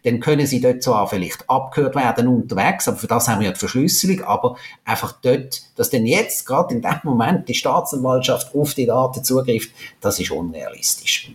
dann 0.03 0.19
können 0.19 0.45
sie 0.45 0.61
dort 0.61 0.81
zwar 0.81 1.07
vielleicht 1.07 1.49
abgehört 1.49 1.95
werden 1.95 2.27
unterwegs, 2.27 2.87
aber 2.87 2.97
für 2.97 3.07
das 3.07 3.27
haben 3.27 3.39
wir 3.39 3.47
ja 3.47 3.53
die 3.53 3.59
Verschlüsselung, 3.59 4.23
aber 4.23 4.55
einfach 4.85 5.13
dort, 5.21 5.61
dass 5.75 5.89
denn 5.89 6.05
jetzt 6.05 6.45
gerade 6.45 6.73
in 6.73 6.81
dem 6.81 6.99
Moment 7.03 7.49
die 7.49 7.53
Staatsanwaltschaft 7.53 8.55
auf 8.55 8.73
die 8.73 8.85
Daten 8.85 9.23
zugreift, 9.23 9.71
das 9.99 10.19
ist 10.19 10.31
unrealistisch. 10.31 11.33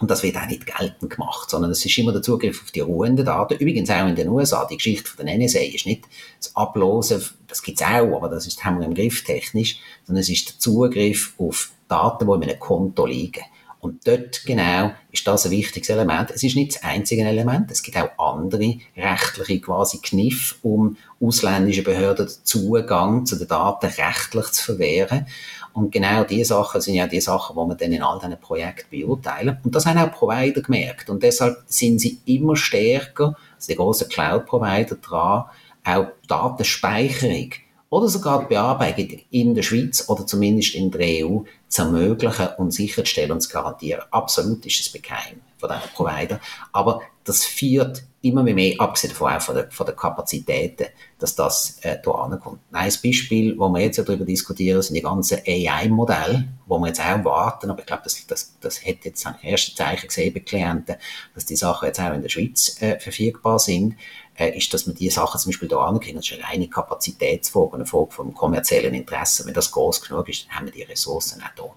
Und 0.00 0.10
das 0.10 0.22
wird 0.22 0.38
auch 0.38 0.46
nicht 0.46 0.64
geltend 0.66 1.10
gemacht, 1.10 1.50
sondern 1.50 1.70
es 1.70 1.84
ist 1.84 1.98
immer 1.98 2.12
der 2.12 2.22
Zugriff 2.22 2.62
auf 2.62 2.70
die 2.70 2.80
ruhenden 2.80 3.26
Daten. 3.26 3.58
Übrigens 3.58 3.90
auch 3.90 4.08
in 4.08 4.16
den 4.16 4.28
USA. 4.28 4.64
Die 4.64 4.78
Geschichte 4.78 5.10
von 5.10 5.26
der 5.26 5.36
NSA 5.36 5.60
ist 5.60 5.84
nicht 5.84 6.04
das 6.38 6.56
Ablosen, 6.56 7.22
das 7.46 7.62
gibt's 7.62 7.82
auch, 7.82 8.16
aber 8.16 8.30
das 8.30 8.46
ist, 8.46 8.64
haben 8.64 8.78
wir 8.78 8.86
im 8.86 8.94
Griff 8.94 9.22
technisch, 9.24 9.78
sondern 10.06 10.22
es 10.22 10.30
ist 10.30 10.48
der 10.48 10.58
Zugriff 10.58 11.34
auf 11.36 11.70
Daten, 11.86 12.26
die 12.26 12.32
in 12.32 12.42
einem 12.44 12.58
Konto 12.58 13.04
liegen. 13.04 13.42
Und 13.80 14.06
dort 14.06 14.44
genau 14.44 14.92
ist 15.10 15.26
das 15.26 15.46
ein 15.46 15.52
wichtiges 15.52 15.88
Element. 15.88 16.30
Es 16.30 16.42
ist 16.42 16.54
nicht 16.54 16.74
das 16.74 16.82
einzige 16.82 17.24
Element. 17.24 17.70
Es 17.70 17.82
gibt 17.82 17.96
auch 17.96 18.34
andere 18.34 18.76
rechtliche 18.94 19.60
quasi 19.60 19.98
Kniff, 20.02 20.58
um 20.62 20.98
ausländische 21.18 21.82
Behörden 21.82 22.26
den 22.26 22.44
Zugang 22.44 23.24
zu 23.24 23.36
den 23.36 23.48
Daten 23.48 23.86
rechtlich 23.86 24.46
zu 24.48 24.64
verwehren. 24.64 25.26
Und 25.72 25.92
genau 25.92 26.24
diese 26.24 26.54
Sachen 26.54 26.80
sind 26.82 26.94
ja 26.94 27.06
die 27.06 27.22
Sachen, 27.22 27.56
die 27.56 27.68
wir 27.68 27.74
dann 27.74 27.92
in 27.92 28.02
all 28.02 28.18
diesen 28.18 28.38
Projekten 28.38 28.90
beurteilen. 28.90 29.58
Und 29.64 29.74
das 29.74 29.86
haben 29.86 29.98
auch 29.98 30.12
Provider 30.12 30.60
gemerkt. 30.60 31.08
Und 31.08 31.22
deshalb 31.22 31.62
sind 31.66 32.00
sie 32.00 32.20
immer 32.26 32.56
stärker, 32.56 33.36
also 33.54 33.66
die 33.68 33.76
grossen 33.76 34.08
Cloud-Provider 34.10 34.96
dran, 34.96 35.44
auch 35.84 36.06
Datenspeicherung 36.28 37.50
oder 37.90 38.08
sogar 38.08 38.42
die 38.42 38.54
Bearbeitung 38.54 39.20
in 39.30 39.54
der 39.54 39.62
Schweiz 39.62 40.08
oder 40.08 40.26
zumindest 40.26 40.74
in 40.74 40.90
der 40.90 41.26
EU 41.26 41.40
zu 41.68 41.82
ermöglichen 41.82 42.48
und 42.56 42.72
sicherzustellen 42.72 43.32
und 43.32 43.40
zu 43.40 43.50
garantieren. 43.50 44.04
Absolut 44.12 44.64
ist 44.64 44.80
es 44.80 44.88
bekeim 44.88 45.40
von 45.58 45.68
diesen 45.68 45.90
Provider. 45.94 46.40
Aber 46.72 47.02
das 47.24 47.44
führt 47.44 48.04
immer 48.22 48.42
mehr, 48.42 48.74
abgesehen 48.78 49.12
davon 49.12 49.32
auch 49.32 49.42
von 49.42 49.54
der, 49.54 49.70
von 49.70 49.86
der 49.86 49.94
Kapazitäten, 49.94 50.86
dass 51.18 51.34
das 51.34 51.78
äh, 51.82 51.98
hier 52.02 52.14
ankommt. 52.14 52.60
Ein 52.70 52.92
Beispiel, 53.02 53.58
wo 53.58 53.68
wir 53.68 53.80
jetzt 53.80 53.96
ja 53.96 54.04
darüber 54.04 54.24
diskutieren, 54.24 54.82
sind 54.82 54.94
die 54.94 55.02
ganzen 55.02 55.38
AI-Modelle, 55.46 56.48
wo 56.66 56.78
wir 56.78 56.88
jetzt 56.88 57.00
auch 57.00 57.24
warten, 57.24 57.70
aber 57.70 57.80
ich 57.80 57.86
glaube, 57.86 58.02
das, 58.04 58.26
das, 58.26 58.56
das 58.60 58.84
hat 58.84 59.04
jetzt 59.04 59.26
ein 59.26 59.36
erstes 59.42 59.74
Zeichen 59.74 60.08
gesehen 60.08 60.34
bei 60.34 60.40
Klienten, 60.40 60.96
dass 61.34 61.46
die 61.46 61.56
Sachen 61.56 61.86
jetzt 61.86 62.00
auch 62.00 62.12
in 62.12 62.22
der 62.22 62.28
Schweiz 62.28 62.80
äh, 62.80 62.98
verfügbar 62.98 63.58
sind 63.58 63.96
äh, 64.40 64.56
ist, 64.56 64.72
dass 64.72 64.86
man 64.86 64.96
diese 64.96 65.16
Sachen 65.16 65.38
zum 65.38 65.50
Beispiel 65.50 65.68
hier 65.68 65.78
ankriegen. 65.78 66.16
Das 66.16 66.30
ist 66.30 66.32
eine 66.38 66.44
reine 66.44 66.68
Kapazitätsfrage, 66.68 67.74
eine 67.74 67.86
Frage 67.86 68.10
vom 68.10 68.34
kommerziellen 68.34 68.94
Interesse. 68.94 69.44
Wenn 69.46 69.54
das 69.54 69.70
groß 69.70 70.00
genug 70.00 70.28
ist, 70.28 70.46
dann 70.46 70.56
haben 70.56 70.66
wir 70.66 70.72
die 70.72 70.82
Ressourcen 70.82 71.42
auch 71.42 71.54
da. 71.54 71.74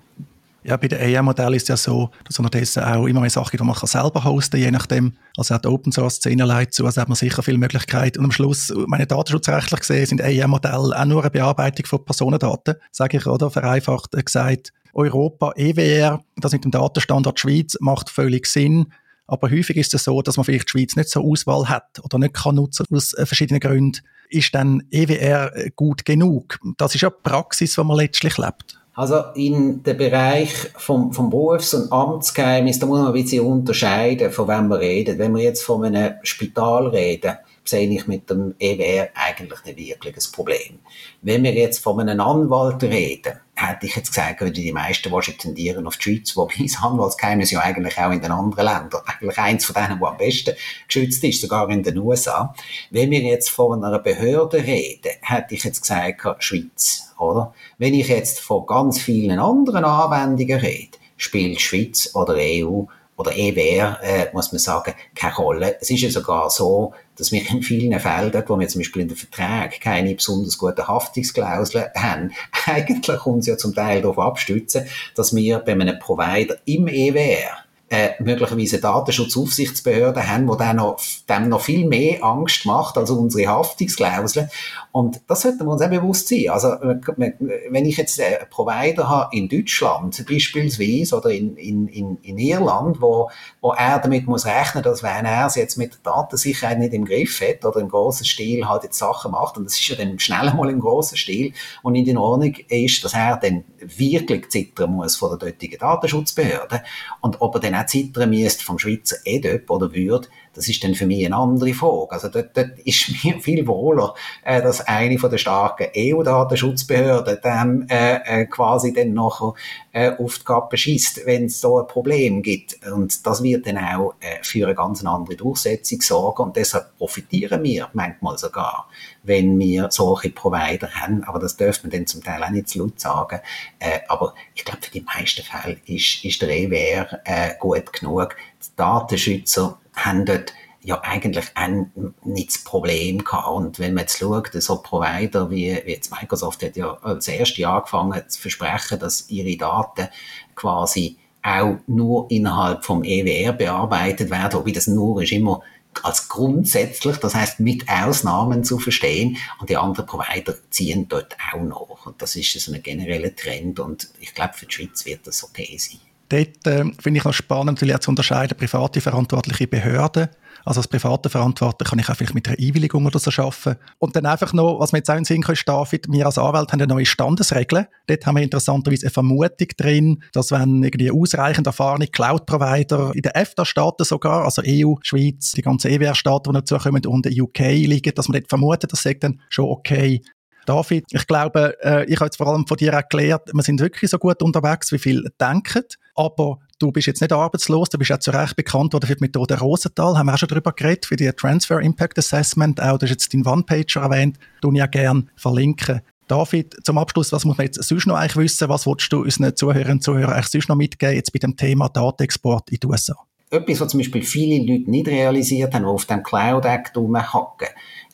Ja, 0.66 0.78
bei 0.78 0.88
den 0.88 1.02
AI-Modellen 1.02 1.56
ist 1.56 1.64
es 1.64 1.68
ja 1.68 1.76
so, 1.76 2.10
dass 2.24 2.40
unterdessen 2.40 2.84
auch 2.84 3.06
immer 3.06 3.20
mehr 3.20 3.30
Sachen 3.30 3.58
die 3.58 3.64
man 3.64 3.76
selber 3.76 4.24
hosten 4.24 4.52
kann, 4.52 4.62
je 4.62 4.72
nachdem. 4.72 5.14
Also 5.36 5.56
auch 5.56 5.60
die 5.60 5.68
Open-Source-Szene 5.68 6.46
leitet 6.46 6.74
zu, 6.74 6.86
also 6.86 7.02
hat 7.02 7.10
man 7.10 7.18
sicher 7.18 7.44
viele 7.44 7.58
Möglichkeiten. 7.58 8.20
Und 8.20 8.26
am 8.26 8.32
Schluss, 8.32 8.74
meine 8.88 9.06
datenschutzrechtlich 9.06 9.82
gesehen, 9.82 10.06
sind 10.06 10.22
AI-Modelle 10.22 10.98
auch 10.98 11.06
nur 11.06 11.22
eine 11.22 11.32
Bearbeitung 11.32 11.86
von 11.86 12.06
Personendaten, 12.06 12.76
sage 12.92 13.18
ich, 13.18 13.28
oder 13.28 13.52
vereinfacht 13.52 14.12
gesagt. 14.26 14.72
Europa, 14.94 15.52
EWR, 15.58 16.24
das 16.38 16.54
mit 16.54 16.64
dem 16.64 16.72
Datenstandard 16.72 17.40
Schweiz, 17.40 17.76
macht 17.82 18.10
völlig 18.10 18.46
Sinn. 18.46 18.94
Aber 19.28 19.50
häufig 19.50 19.78
ist 19.78 19.94
es 19.94 20.04
so, 20.04 20.22
dass 20.22 20.38
man 20.38 20.44
vielleicht 20.44 20.68
die 20.68 20.72
Schweiz 20.72 20.96
nicht 20.96 21.10
so 21.10 21.22
Auswahl 21.22 21.70
hat 21.70 22.02
oder 22.04 22.20
nicht 22.20 22.34
kann 22.34 22.56
nutzen 22.56 22.86
aus 22.92 23.14
äh, 23.14 23.26
verschiedenen 23.26 23.60
Gründen. 23.60 24.02
Ist 24.30 24.54
dann 24.54 24.84
EWR 24.92 25.52
gut 25.76 26.06
genug? 26.06 26.60
Das 26.78 26.96
ist 26.96 27.02
ja 27.02 27.10
die 27.10 27.16
Praxis, 27.24 27.76
die 27.76 27.84
man 27.84 27.98
letztlich 27.98 28.38
lebt. 28.38 28.80
Also 28.96 29.24
in 29.36 29.82
dem 29.82 29.98
Bereich 29.98 30.54
vom, 30.76 31.12
vom 31.14 31.30
Berufs- 31.30 31.74
und 31.74 31.92
Amtsgeheimnis, 31.92 32.78
da 32.78 32.86
muss 32.86 33.00
man 33.00 33.08
ein 33.08 33.14
bisschen 33.14 33.46
unterscheiden, 33.46 34.32
von 34.32 34.48
wem 34.48 34.68
wir 34.68 34.80
reden. 34.80 35.18
Wenn 35.18 35.34
wir 35.36 35.42
jetzt 35.42 35.64
von 35.64 35.84
einem 35.84 36.14
Spital 36.22 36.88
reden, 36.88 37.38
sehe 37.66 37.90
ich 37.90 38.08
mit 38.08 38.30
dem 38.30 38.54
EWR 38.60 39.10
eigentlich 39.16 39.64
nicht 39.66 39.78
wirklich 39.78 40.16
ein 40.16 40.32
Problem. 40.32 40.80
Wenn 41.22 41.44
wir 41.44 41.54
jetzt 41.54 41.80
von 41.80 42.00
einem 42.00 42.20
Anwalt 42.20 42.84
reden, 42.84 43.40
hätte 43.56 43.86
ich 43.86 43.96
jetzt 43.96 44.10
gesagt, 44.10 44.42
würde 44.42 44.52
die 44.52 44.72
meisten 44.72 45.12
wahrscheinlich 45.12 45.42
tendieren 45.42 45.86
auf 45.86 45.98
die 45.98 46.04
Schweiz, 46.04 46.36
wobei 46.36 46.56
das 46.64 46.82
Anwaltsgeheimnis 46.82 47.52
ja 47.52 47.62
eigentlich 47.62 47.98
auch 47.98 48.12
in 48.12 48.22
den 48.22 48.32
anderen 48.32 48.66
Ländern, 48.66 49.02
eigentlich 49.06 49.38
eins 49.38 49.66
von 49.66 49.76
denen, 49.76 50.00
wo 50.00 50.08
am 50.08 50.18
besten 50.18 50.56
geschützt 50.88 51.24
ist, 51.24 51.42
sogar 51.42 51.70
in 51.70 51.84
den 51.84 51.98
USA. 51.98 52.54
Wenn 52.90 53.12
wir 53.12 53.22
jetzt 53.22 53.50
von 53.50 53.84
einer 53.84 54.00
Behörde 54.00 54.58
reden, 54.58 55.12
hätte 55.22 55.56
ich 55.56 55.64
jetzt 55.64 55.82
gesagt, 55.82 56.44
Schweiz, 56.44 57.14
oder? 57.20 57.54
Wenn 57.78 57.94
ich 57.94 58.08
jetzt 58.08 58.40
von 58.40 58.66
ganz 58.66 59.00
vielen 59.00 59.40
anderen 59.40 59.86
Anwendungen 59.86 60.60
rede, 60.60 60.98
spielt 61.18 61.62
Schweiz 61.62 62.10
oder 62.16 62.36
EU 62.38 62.84
oder 63.24 63.38
EWR, 63.38 64.00
äh, 64.04 64.28
muss 64.34 64.52
man 64.52 64.60
sagen, 64.60 64.94
keine 65.16 65.36
Rolle. 65.36 65.78
Es 65.80 65.90
ist 65.90 66.02
ja 66.02 66.10
sogar 66.10 66.50
so, 66.50 66.94
dass 67.16 67.32
wir 67.32 67.42
in 67.50 67.62
vielen 67.62 67.92
dort, 68.32 68.50
wo 68.50 68.60
wir 68.60 68.68
zum 68.68 68.82
Beispiel 68.82 69.04
in 69.04 69.08
den 69.08 69.18
Verträgen 69.18 69.80
keine 69.82 70.16
besonders 70.16 70.58
guten 70.58 70.88
Haftungsklauseln 70.88 71.86
haben, 71.96 72.32
eigentlich 72.66 73.26
uns 73.26 73.48
ja 73.48 73.58
zum 73.58 73.74
Teil 73.74 74.02
darauf 74.02 74.20
abstützen, 74.20 74.86
dass 75.16 75.34
wir 75.34 75.60
bei 75.60 75.72
einem 75.72 76.00
Provider 76.00 76.58
im 76.66 76.88
EWR 76.88 77.63
äh, 77.94 78.16
möglicherweise 78.24 78.80
Datenschutzaufsichtsbehörden 78.80 80.28
haben, 80.28 80.48
die 80.48 80.58
dann 80.58 80.78
noch, 80.78 81.00
dem 81.30 81.50
noch 81.50 81.62
viel 81.62 81.88
mehr 81.88 82.24
Angst 82.24 82.66
macht 82.66 82.98
als 82.98 83.12
unsere 83.12 83.48
Haftungsklauseln. 83.48 84.50
Und 84.92 85.22
das 85.28 85.42
sollten 85.42 85.60
wir 85.60 85.74
uns 85.74 85.82
auch 85.84 85.90
bewusst 85.90 86.28
sein. 86.28 86.50
Also, 86.50 86.70
wenn 86.70 87.86
ich 87.86 87.98
jetzt 87.98 88.20
einen 88.20 88.50
Provider 88.50 89.08
habe 89.08 89.38
in 89.38 89.48
Deutschland 89.48 90.26
beispielsweise 90.28 91.16
oder 91.16 91.30
in, 91.30 91.56
in, 91.56 91.88
in, 91.88 92.18
in 92.24 92.40
Irland, 92.40 93.00
wo, 93.00 93.30
wo 93.62 93.74
er 93.74 94.00
damit 94.00 94.26
muss 94.26 94.48
rechnen, 94.48 94.84
dass 94.84 95.04
wenn 95.04 95.26
er 95.26 95.46
es 95.46 95.54
jetzt 95.54 95.78
mit 95.78 95.94
der 95.94 96.14
Datensicherheit 96.14 96.80
nicht 96.80 96.94
im 96.94 97.06
Griff 97.06 97.42
hat 97.42 97.64
oder 97.64 97.80
im 97.80 97.90
großen 97.90 98.26
Stil 98.26 98.68
halt 98.68 98.86
jetzt 98.86 98.98
Sachen 98.98 99.34
macht, 99.34 99.56
und 99.58 99.66
das 99.66 99.76
ist 99.76 99.88
ja 99.88 99.96
dann 99.96 100.18
schnell 100.18 100.52
mal 100.56 100.70
im 100.72 100.80
großen 100.80 101.16
Stil 101.16 101.54
und 101.84 101.94
in 101.94 102.18
Ordnung 102.18 102.56
ist, 102.70 103.04
dass 103.04 103.14
er 103.14 103.38
dann 103.38 103.64
wirklich 103.98 104.50
zittern 104.50 104.92
muss 104.92 105.16
von 105.16 105.30
der 105.30 105.50
dortigen 105.50 105.80
Datenschutzbehörde. 105.80 106.84
Und 107.22 107.42
ob 107.42 107.56
er 107.56 107.62
dann 107.62 107.76
auch 107.76 107.86
zittern 107.86 108.30
müsste 108.30 108.64
vom 108.64 108.80
Schweizer 108.80 109.18
EDÖP 109.26 109.70
oder 109.70 109.94
würde, 109.94 110.28
das 110.54 110.70
ist 110.70 110.84
dann 110.84 110.96
für 110.96 111.06
mich 111.06 111.26
eine 111.26 111.36
andere 111.36 111.74
Frage. 111.74 112.12
Also 112.12 112.30
dort, 112.30 112.56
dort 112.56 112.80
ist 112.80 113.10
mir 113.24 113.40
viel 113.40 113.66
wohler, 113.68 114.14
äh, 114.44 114.62
dass 114.62 114.82
eine 114.82 115.18
von 115.18 115.32
der 115.32 115.38
starken 115.38 115.88
EU-Datenschutzbehörden 115.96 117.40
dann 117.42 117.88
äh, 117.90 118.42
äh, 118.42 118.46
quasi 118.46 118.94
dann 118.94 119.14
nachher 119.14 119.54
äh, 119.92 120.12
auf 120.18 120.38
die 120.38 120.46
Kappe 120.46 120.78
schießt, 120.78 121.26
wenn 121.26 121.46
es 121.46 121.60
so 121.60 121.80
ein 121.80 121.88
Problem 121.88 122.42
gibt. 122.42 122.80
Und 122.92 123.26
das 123.26 123.42
wird 123.44 123.68
dann 123.68 123.78
auch 123.78 124.16
äh, 124.20 124.44
für 124.44 124.66
eine 124.66 124.76
ganz 124.76 125.04
andere 125.04 125.36
Durchsetzung 125.36 126.02
sorgen 126.02 126.44
und 126.44 126.56
deshalb 126.56 126.98
profitieren 126.98 127.64
wir 127.64 127.90
manchmal 127.94 128.38
sogar, 128.38 128.88
wenn 129.24 129.58
wir 129.60 129.90
solche 129.92 130.30
Provider 130.30 130.90
haben. 130.90 131.24
Aber 131.24 131.40
das 131.40 131.58
dürfte 131.58 131.88
man 131.88 131.92
dann 131.92 132.08
zum 132.08 132.24
Teil 132.24 132.44
auch 132.44 132.50
nicht 132.50 132.70
zu 132.70 132.80
laut 132.80 133.00
sagen. 133.00 133.40
Äh, 133.80 134.00
aber 134.08 134.34
ich 134.54 134.64
glaube, 134.66 134.82
für 134.82 134.92
die 134.92 135.02
meisten 135.02 135.44
Fälle 135.44 135.78
ist, 135.86 136.24
ist 136.24 136.42
der 136.42 136.50
EWR 136.50 137.20
äh, 137.26 137.52
gut 137.60 137.92
genug. 137.94 138.36
Die 138.62 138.76
Datenschützer 138.76 139.80
haben 139.94 140.26
dort 140.26 140.54
ja 140.82 141.02
eigentlich 141.02 141.46
ein, 141.56 141.92
nicht 142.24 142.50
das 142.50 142.64
Problem 142.64 143.24
gehabt. 143.24 143.48
Und 143.48 143.80
wenn 143.80 143.94
man 143.94 144.02
jetzt 144.02 144.20
schaut, 144.20 144.52
so 144.54 144.82
Provider 144.82 145.50
wie, 145.50 145.82
wie 145.86 145.92
jetzt 145.92 146.12
Microsoft 146.12 146.62
hat 146.64 146.76
ja 146.76 146.98
als 147.02 147.28
erste 147.28 147.68
angefangen 147.68 148.22
zu 148.28 148.42
versprechen, 148.42 149.00
dass 149.00 149.30
ihre 149.30 149.58
Daten 149.58 150.10
quasi 150.56 151.18
auch 151.42 151.78
nur 151.88 152.30
innerhalb 152.32 152.86
vom 152.86 153.04
EWR 153.04 153.54
bearbeitet 153.54 154.30
werden, 154.30 154.54
wobei 154.54 154.72
das 154.72 154.88
nur 154.88 155.22
ist 155.22 155.32
immer 155.32 155.62
als 156.02 156.28
grundsätzlich, 156.28 157.18
das 157.18 157.36
heißt 157.36 157.60
mit 157.60 157.88
Ausnahmen 157.88 158.64
zu 158.64 158.80
verstehen 158.80 159.38
und 159.60 159.70
die 159.70 159.78
anderen 159.78 160.08
Provider 160.08 160.56
ziehen 160.72 161.08
dort 161.08 161.38
auch 161.54 161.62
noch. 161.62 162.06
Und 162.06 162.22
das 162.22 162.36
ist 162.36 162.60
so 162.60 162.74
ein 162.74 162.82
genereller 162.82 163.36
Trend 163.36 163.80
und 163.80 164.10
ich 164.20 164.34
glaube, 164.34 164.54
für 164.56 164.66
die 164.66 164.74
Schweiz 164.74 165.06
wird 165.06 165.28
das 165.28 165.44
okay 165.44 165.78
sein. 165.78 166.00
Dort 166.34 166.66
äh, 166.66 166.84
finde 167.00 167.20
ich 167.20 167.24
noch 167.26 167.34
spannend, 167.34 167.80
natürlich 167.80 168.00
zu 168.00 168.10
unterscheiden, 168.10 168.58
private 168.58 169.02
verantwortliche 169.02 169.68
Behörden. 169.68 170.30
Also 170.66 170.80
als 170.80 170.88
private 170.88 171.30
Verantwortler 171.30 171.86
kann 171.88 172.00
ich 172.00 172.10
auch 172.10 172.16
vielleicht 172.16 172.34
mit 172.34 172.48
einer 172.48 172.58
Einwilligung 172.58 173.06
oder 173.06 173.20
so 173.20 173.30
arbeiten. 173.40 173.80
Und 174.00 174.16
dann 174.16 174.26
einfach 174.26 174.52
noch, 174.52 174.80
was 174.80 174.94
wir 174.94 174.98
jetzt 174.98 175.12
auch 175.12 175.16
in 175.16 175.26
Sinn 175.26 175.44
können, 175.44 175.60
David, 175.64 176.08
wir 176.10 176.26
als 176.26 176.40
Anwalt 176.40 176.72
haben 176.72 176.82
eine 176.82 176.92
neue 176.92 177.06
Standesregeln. 177.06 177.86
Dort 178.08 178.26
haben 178.26 178.38
wir 178.38 178.42
interessanterweise 178.42 179.06
eine 179.06 179.12
Vermutung 179.12 179.68
drin, 179.78 180.24
dass 180.32 180.50
wenn 180.50 180.82
irgendwie 180.82 181.12
ausreichend 181.12 181.68
erfahrene 181.68 182.08
Cloud-Provider 182.08 183.12
in 183.14 183.22
der 183.22 183.36
EFTA-Staaten 183.36 184.04
sogar, 184.04 184.44
also 184.44 184.64
EU, 184.66 184.96
Schweiz, 185.04 185.52
die 185.52 185.62
ganzen 185.62 185.92
EWR-Staaten, 185.92 186.52
die 186.52 186.60
dazukommen 186.60 187.06
und 187.06 187.26
der 187.26 187.44
UK 187.44 187.60
liegen, 187.60 188.16
dass 188.16 188.28
man 188.28 188.40
dort 188.40 188.50
vermutet, 188.50 188.92
das 188.92 189.04
sagt 189.04 189.24
dann 189.24 189.40
schon 189.50 189.66
okay. 189.66 190.24
David, 190.66 191.06
ich 191.12 191.28
glaube, 191.28 191.76
äh, 191.84 192.06
ich 192.06 192.16
habe 192.16 192.26
jetzt 192.26 192.38
vor 192.38 192.48
allem 192.48 192.66
von 192.66 192.78
dir 192.78 192.94
erklärt, 192.94 193.52
wir 193.54 193.62
sind 193.62 193.82
wirklich 193.82 194.10
so 194.10 194.18
gut 194.18 194.42
unterwegs, 194.42 194.92
wie 194.92 194.98
viele 194.98 195.30
denken, 195.40 195.84
aber 196.16 196.60
du 196.80 196.92
bist 196.92 197.08
jetzt 197.08 197.22
nicht 197.22 197.32
arbeitslos, 197.32 197.90
du 197.90 197.98
bist 197.98 198.12
auch 198.12 198.20
zu 198.20 198.32
Recht 198.32 198.56
bekannt 198.56 198.94
worden 198.94 199.08
für 199.08 199.16
die 199.16 199.24
Methode 199.24 199.60
Rosenthal, 199.60 200.18
haben 200.18 200.28
wir 200.28 200.34
auch 200.34 200.38
schon 200.38 200.50
darüber 200.50 200.72
geredet, 200.72 201.06
für 201.06 201.16
die 201.16 201.32
Transfer 201.32 201.80
Impact 201.80 202.18
Assessment, 202.18 202.82
auch 202.82 202.98
du 202.98 203.06
hast 203.06 203.12
jetzt 203.12 203.34
deinen 203.34 203.46
One-Pager 203.46 204.02
erwähnt, 204.02 204.38
du 204.62 204.72
ja 204.74 204.86
gerne 204.86 205.26
verlinken. 205.36 206.02
David, 206.28 206.76
zum 206.84 206.98
Abschluss, 206.98 207.32
was 207.32 207.46
muss 207.46 207.58
man 207.58 207.66
jetzt 207.66 207.84
sonst 207.84 208.08
noch 208.08 208.16
eigentlich 208.16 208.38
wissen, 208.38 208.70
was 208.70 208.88
willst 208.88 209.12
du 209.12 209.22
unseren 209.22 209.56
Zuhörerinnen 209.56 209.98
und 209.98 210.04
Zuhörern 210.04 210.34
eigentlich 210.34 210.48
sonst 210.48 210.70
noch 210.70 210.76
mitgeben, 210.76 211.16
jetzt 211.16 211.34
bei 211.34 211.40
dem 211.40 211.56
Thema 211.56 211.90
Datenexport 211.90 212.70
in 212.70 212.80
die 212.82 212.88
USA? 212.88 213.16
Etwas, 213.50 213.82
was 213.82 213.90
zum 213.90 214.00
Beispiel 214.00 214.24
viele 214.24 214.66
Leute 214.66 214.90
nicht 214.90 215.08
realisiert 215.08 215.74
haben, 215.76 215.84
die 215.84 215.90
auf 215.90 216.06
dem 216.06 216.24
Cloud 216.24 216.66
Act 216.66 216.98
rumhacken, 216.98 217.68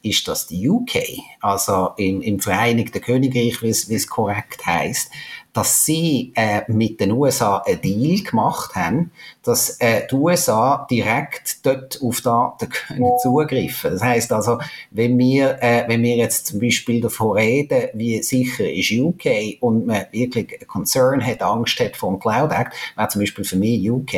ist, 0.04 0.28
dass 0.28 0.48
die 0.48 0.70
UK, 0.70 1.00
also 1.42 1.92
im, 1.98 2.22
im 2.22 2.40
Vereinigten 2.40 3.02
Königreich, 3.02 3.62
wie 3.62 3.70
es 3.70 4.08
korrekt 4.08 4.66
heißt, 4.66 5.12
dass 5.54 5.84
sie 5.84 6.32
äh, 6.36 6.62
mit 6.68 7.00
den 7.00 7.12
USA 7.12 7.58
einen 7.66 7.82
Deal 7.82 8.22
gemacht 8.24 8.76
haben, 8.76 9.12
dass 9.44 9.80
äh, 9.80 10.08
die 10.08 10.16
USA 10.16 10.86
direkt 10.90 11.66
dort 11.66 12.00
auf 12.04 12.22
Daten 12.22 12.70
können 12.70 13.12
zugreifen. 13.22 13.92
Das 13.92 14.04
heißt 14.04 14.32
also, 14.32 14.60
wenn 14.92 15.18
wir, 15.18 15.58
äh, 15.62 15.86
wenn 15.88 16.04
wir 16.04 16.16
jetzt 16.16 16.48
zum 16.48 16.60
Beispiel 16.60 17.02
davon 17.02 17.38
reden, 17.38 17.90
wie 17.94 18.22
sicher 18.22 18.72
ist 18.72 18.92
UK 18.92 19.62
und 19.62 19.88
man 19.88 20.06
wirklich 20.12 20.68
Concern 20.68 21.26
hat, 21.26 21.42
Angst 21.42 21.80
hat 21.80 21.98
vor 21.98 22.12
dem 22.12 22.20
Cloud 22.20 22.52
Act, 22.52 22.74
wäre 22.96 23.08
zum 23.08 23.22
Beispiel 23.22 23.44
für 23.44 23.58
mich 23.58 23.90
UK 23.90 24.14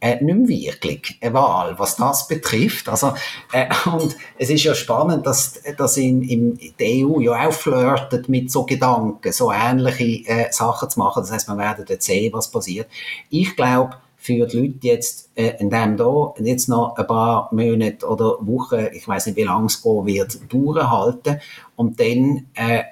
äh, 0.00 0.22
nicht 0.22 0.36
mehr 0.36 0.48
wirklich 0.48 1.18
eine 1.20 1.34
Wahl, 1.34 1.78
was 1.78 1.96
das 1.96 2.28
betrifft. 2.28 2.88
Also, 2.88 3.14
äh, 3.52 3.66
und 3.90 4.16
es 4.38 4.50
ist 4.50 4.64
ja 4.64 4.74
spannend, 4.74 5.15
dass, 5.22 5.60
dass 5.76 5.96
in, 5.96 6.22
in 6.22 6.58
der 6.78 7.06
EU 7.06 7.20
ja 7.20 7.46
auch 7.46 7.52
flirtet 7.52 8.28
mit 8.28 8.50
so 8.50 8.64
Gedanken, 8.64 9.32
so 9.32 9.52
ähnliche 9.52 10.28
äh, 10.28 10.52
Sachen 10.52 10.90
zu 10.90 10.98
machen. 10.98 11.22
Das 11.22 11.32
heißt, 11.32 11.48
wir 11.48 11.58
werden 11.58 11.84
jetzt 11.88 12.06
sehen, 12.06 12.32
was 12.32 12.50
passiert. 12.50 12.88
Ich 13.30 13.56
glaube, 13.56 13.96
für 14.16 14.46
die 14.46 14.56
Leute 14.56 14.78
jetzt, 14.82 15.30
äh, 15.36 15.54
in 15.60 15.70
dem 15.70 15.96
da 15.96 16.34
jetzt 16.38 16.68
noch 16.68 16.96
ein 16.96 17.06
paar 17.06 17.48
Monate 17.52 18.06
oder 18.06 18.38
Wochen, 18.40 18.88
ich 18.92 19.06
weiß 19.06 19.26
nicht, 19.26 19.36
wie 19.36 19.44
lange 19.44 19.66
es 19.66 19.82
gehen 19.82 20.06
wird, 20.06 20.38
durchhalten 20.52 21.40
und 21.76 22.00
dann 22.00 22.46
äh, 22.54 22.82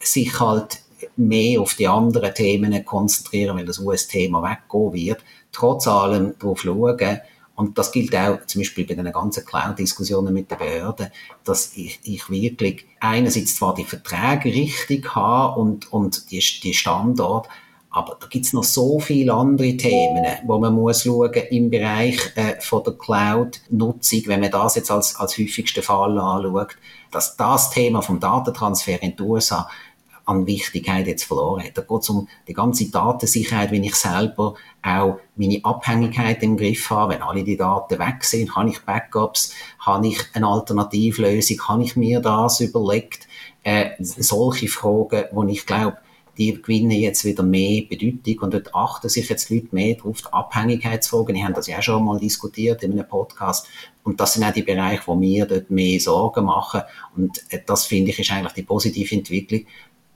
sich 0.00 0.38
halt 0.38 0.82
mehr 1.16 1.60
auf 1.60 1.74
die 1.74 1.88
anderen 1.88 2.34
Themen 2.34 2.84
konzentrieren, 2.84 3.56
weil 3.56 3.64
das 3.64 3.78
US-Thema 3.78 4.42
weggehen 4.42 4.92
wird, 4.92 5.24
trotz 5.50 5.86
allem 5.86 6.34
darauf 6.38 6.60
schauen, 6.60 7.20
und 7.54 7.76
das 7.78 7.92
gilt 7.92 8.14
auch 8.16 8.44
zum 8.46 8.60
Beispiel 8.60 8.86
bei 8.86 8.94
den 8.94 9.12
ganzen 9.12 9.44
Cloud-Diskussionen 9.44 10.32
mit 10.32 10.50
den 10.50 10.58
Behörden, 10.58 11.08
dass 11.44 11.76
ich, 11.76 12.00
ich 12.04 12.28
wirklich 12.30 12.86
einerseits 13.00 13.56
zwar 13.56 13.74
die 13.74 13.84
Verträge 13.84 14.54
richtig 14.54 15.14
habe 15.14 15.60
und, 15.60 15.92
und 15.92 16.30
die, 16.30 16.42
die 16.62 16.74
Standort, 16.74 17.48
aber 17.94 18.16
da 18.18 18.26
gibt's 18.26 18.54
noch 18.54 18.64
so 18.64 19.00
viele 19.00 19.34
andere 19.34 19.76
Themen, 19.76 20.24
wo 20.46 20.58
man 20.58 20.74
muss 20.74 21.02
schauen 21.02 21.32
im 21.50 21.68
Bereich 21.68 22.18
äh, 22.36 22.58
von 22.58 22.82
der 22.82 22.94
Cloud-Nutzung, 22.94 24.22
wenn 24.26 24.40
man 24.40 24.50
das 24.50 24.76
jetzt 24.76 24.90
als, 24.90 25.16
als 25.16 25.36
häufigsten 25.36 25.82
Fall 25.82 26.18
anschaut, 26.18 26.78
dass 27.10 27.36
das 27.36 27.70
Thema 27.70 28.00
vom 28.00 28.18
Datentransfer 28.18 29.02
in 29.02 29.14
die 29.14 29.22
USA 29.22 29.68
an 30.24 30.46
Wichtigkeit 30.46 31.06
jetzt 31.06 31.24
verloren 31.24 31.64
hat. 31.64 31.76
Da 31.76 31.82
geht 31.82 32.00
es 32.00 32.10
um 32.10 32.28
die 32.48 32.54
ganze 32.54 32.90
Datensicherheit, 32.90 33.70
wenn 33.70 33.84
ich 33.84 33.94
selber 33.94 34.54
auch 34.82 35.18
meine 35.36 35.64
Abhängigkeit 35.64 36.42
im 36.42 36.56
Griff 36.56 36.90
habe, 36.90 37.14
wenn 37.14 37.22
alle 37.22 37.44
die 37.44 37.56
Daten 37.56 37.98
weg 37.98 38.24
sind, 38.24 38.54
habe 38.54 38.70
ich 38.70 38.80
Backups, 38.80 39.54
habe 39.78 40.06
ich 40.06 40.18
eine 40.34 40.46
Alternativlösung, 40.46 41.68
habe 41.68 41.82
ich 41.84 41.96
mir 41.96 42.20
das 42.20 42.60
überlegt, 42.60 43.28
äh, 43.62 43.90
solche 44.00 44.68
Fragen, 44.68 45.24
wo 45.32 45.44
ich 45.44 45.66
glaube, 45.66 45.98
die 46.38 46.60
gewinnen 46.60 46.92
jetzt 46.92 47.24
wieder 47.24 47.42
mehr 47.42 47.82
Bedeutung 47.82 48.44
und 48.44 48.54
dort 48.54 48.74
achten 48.74 49.08
sich 49.08 49.28
jetzt 49.28 49.50
Leute 49.50 49.68
mehr 49.72 49.96
darauf, 49.96 50.22
die 50.22 50.32
Abhängigkeitsfragen. 50.32 51.34
Wir 51.34 51.44
haben 51.44 51.54
das 51.54 51.66
ja 51.66 51.78
auch 51.78 51.82
schon 51.82 52.04
mal 52.04 52.18
diskutiert 52.18 52.82
in 52.82 52.92
einem 52.92 53.06
Podcast. 53.06 53.66
Und 54.02 54.18
das 54.18 54.34
sind 54.34 54.44
auch 54.44 54.52
die 54.52 54.62
Bereiche, 54.62 55.02
wo 55.06 55.20
wir 55.20 55.46
dort 55.46 55.70
mehr 55.70 56.00
Sorgen 56.00 56.46
machen. 56.46 56.82
Und 57.16 57.42
äh, 57.50 57.60
das 57.64 57.84
finde 57.84 58.10
ich 58.10 58.18
ist 58.18 58.32
eigentlich 58.32 58.54
die 58.54 58.62
positive 58.62 59.14
Entwicklung. 59.14 59.66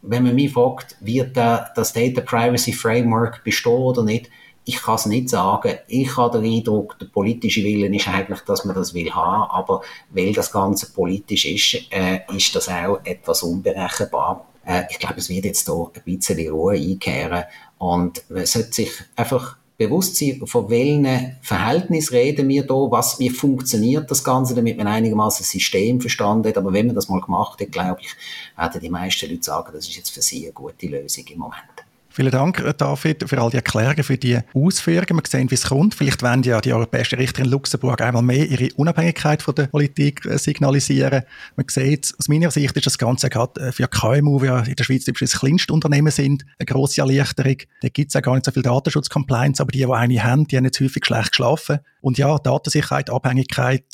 Wenn 0.07 0.23
man 0.23 0.35
mich 0.35 0.53
fragt, 0.53 0.97
wird 1.01 1.37
das 1.37 1.93
Data 1.93 2.21
Privacy 2.21 2.73
Framework 2.73 3.43
bestehen 3.45 3.73
oder 3.73 4.03
nicht, 4.03 4.31
ich 4.69 4.83
kann 4.83 4.97
es 4.97 5.07
nicht 5.07 5.29
sagen. 5.29 5.79
Ich 5.87 6.17
habe 6.17 6.41
den 6.41 6.53
Eindruck, 6.53 6.99
der 6.99 7.07
politische 7.07 7.63
Willen 7.63 7.95
ist 7.95 8.09
eigentlich, 8.09 8.41
dass 8.41 8.65
man 8.65 8.75
das 8.75 8.95
will 8.95 9.11
haben, 9.13 9.51
aber 9.51 9.83
weil 10.11 10.33
das 10.33 10.51
Ganze 10.51 10.93
politisch 10.93 11.47
ist, 11.47 11.93
äh, 11.93 12.21
ist 12.37 12.55
das 12.55 12.69
auch 12.69 12.99
etwas 13.05 13.45
unberechenbar. 13.45 14.45
Äh, 14.67 14.83
ich 14.91 14.99
glaube, 14.99 15.19
es 15.19 15.29
wird 15.29 15.45
jetzt 15.45 15.67
hier 15.67 15.91
ein 15.95 16.03
bisschen 16.05 16.51
Ruhe 16.51 16.75
einkehren 16.75 17.45
und 17.79 18.29
man 18.29 18.45
sollte 18.45 18.73
sich 18.73 18.91
einfach 19.15 19.57
bewusst 19.77 20.17
sein, 20.17 20.43
von 20.47 20.71
welchen 20.71 21.37
Verhältnissen 21.43 22.15
reden 22.15 22.49
wir 22.49 22.67
da, 22.67 22.75
was, 22.75 23.19
wie 23.19 23.31
funktioniert 23.31 24.11
das 24.11 24.25
Ganze, 24.25 24.55
damit 24.55 24.77
man 24.77 24.87
einigermaßen 24.87 25.43
das 25.43 25.51
System 25.51 26.01
verstanden 26.01 26.49
hat. 26.49 26.59
Aber 26.59 26.73
wenn 26.73 26.87
man 26.87 26.95
das 26.95 27.09
mal 27.09 27.21
gemacht 27.21 27.61
hat, 27.61 27.73
glaube 27.73 28.01
ich, 28.01 28.15
werden 28.57 28.81
die 28.81 28.91
meisten 28.91 29.31
Leute 29.31 29.43
sagen, 29.43 29.71
das 29.73 29.89
ist 29.89 29.97
jetzt 29.97 30.11
für 30.11 30.23
sie 30.23 30.45
eine 30.45 30.53
gute 30.53 30.87
Lösung 30.87 31.25
im 31.29 31.39
Moment. 31.39 31.86
Vielen 32.17 32.31
Dank, 32.31 32.61
äh, 32.61 32.73
David, 32.75 33.29
für 33.29 33.39
all 33.39 33.51
die 33.51 33.59
Erklärungen, 33.59 34.03
für 34.03 34.17
die 34.17 34.39
Ausführungen. 34.55 35.19
Wir 35.19 35.23
sehen, 35.29 35.51
wie 35.51 35.55
es 35.55 35.65
kommt. 35.65 35.95
Vielleicht 35.95 36.23
werden 36.23 36.43
ja 36.45 36.63
die 36.63 36.73
europäischen 36.73 37.19
Richter 37.19 37.43
in 37.43 37.51
Luxemburg 37.51 38.01
einmal 38.01 38.23
mehr 38.23 38.49
ihre 38.49 38.73
Unabhängigkeit 38.77 39.43
von 39.43 39.55
der 39.55 39.67
Politik 39.67 40.25
äh, 40.25 40.39
signalisieren. 40.39 41.25
Man 41.57 41.67
sieht, 41.69 42.15
aus 42.19 42.29
meiner 42.29 42.51
Sicht 42.51 42.75
ist 42.75 42.87
das 42.87 42.97
Ganze 42.97 43.29
gerade 43.29 43.61
äh, 43.61 43.71
für 43.71 43.87
KMU, 43.87 44.43
ja 44.43 44.61
in 44.61 44.77
der 44.77 44.85
Schweiz 44.85 45.05
typisch 45.05 45.31
das 45.31 45.41
kleinste 45.41 45.75
Unternehmen 45.75 46.11
sind, 46.11 46.47
eine 46.59 46.65
grosse 46.65 47.03
Erleichterung. 47.03 47.59
Da 47.83 47.91
gibt 47.91 48.09
es 48.09 48.15
ja 48.15 48.23
gar 48.23 48.33
nicht 48.33 48.47
so 48.47 48.51
viel 48.51 48.63
Datenschutz-Compliance, 48.63 49.61
aber 49.61 49.73
die, 49.73 49.81
die 49.81 49.93
eine 49.93 50.25
haben, 50.25 50.47
die 50.47 50.57
haben 50.57 50.65
jetzt 50.65 50.81
häufig 50.81 51.05
schlecht 51.05 51.33
geschlafen. 51.33 51.81
Und 52.01 52.17
ja, 52.17 52.39
Datensicherheit, 52.39 53.11
Abhängigkeit, 53.11 53.85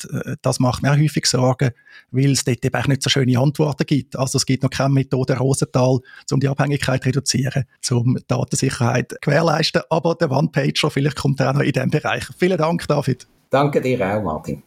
das 0.43 0.59
macht 0.59 0.83
mir 0.83 0.91
auch 0.91 0.97
häufig 0.97 1.25
Sorgen, 1.25 1.71
weil 2.11 2.31
es 2.31 2.43
dort 2.43 2.63
eben 2.63 2.75
auch 2.75 2.87
nicht 2.87 3.01
so 3.01 3.09
schöne 3.09 3.39
Antworten 3.39 3.85
gibt. 3.87 4.15
Also 4.15 4.37
es 4.37 4.45
gibt 4.45 4.61
noch 4.61 4.69
keine 4.69 4.93
Methode 4.93 5.35
Rosenthal, 5.35 5.99
um 6.31 6.39
die 6.39 6.47
Abhängigkeit 6.47 7.01
zu 7.01 7.09
reduzieren, 7.09 7.65
Datensicherheit 8.27 9.15
gewährleisten. 9.21 9.81
Aber 9.89 10.15
der 10.15 10.31
One-Pager, 10.31 10.89
vielleicht 10.89 11.17
kommt 11.17 11.39
er 11.39 11.49
auch 11.49 11.53
noch 11.55 11.61
in 11.61 11.71
diesem 11.71 11.89
Bereich. 11.89 12.25
Vielen 12.37 12.57
Dank, 12.57 12.87
David. 12.87 13.27
Danke 13.49 13.81
dir 13.81 14.01
auch, 14.01 14.23
Martin. 14.23 14.63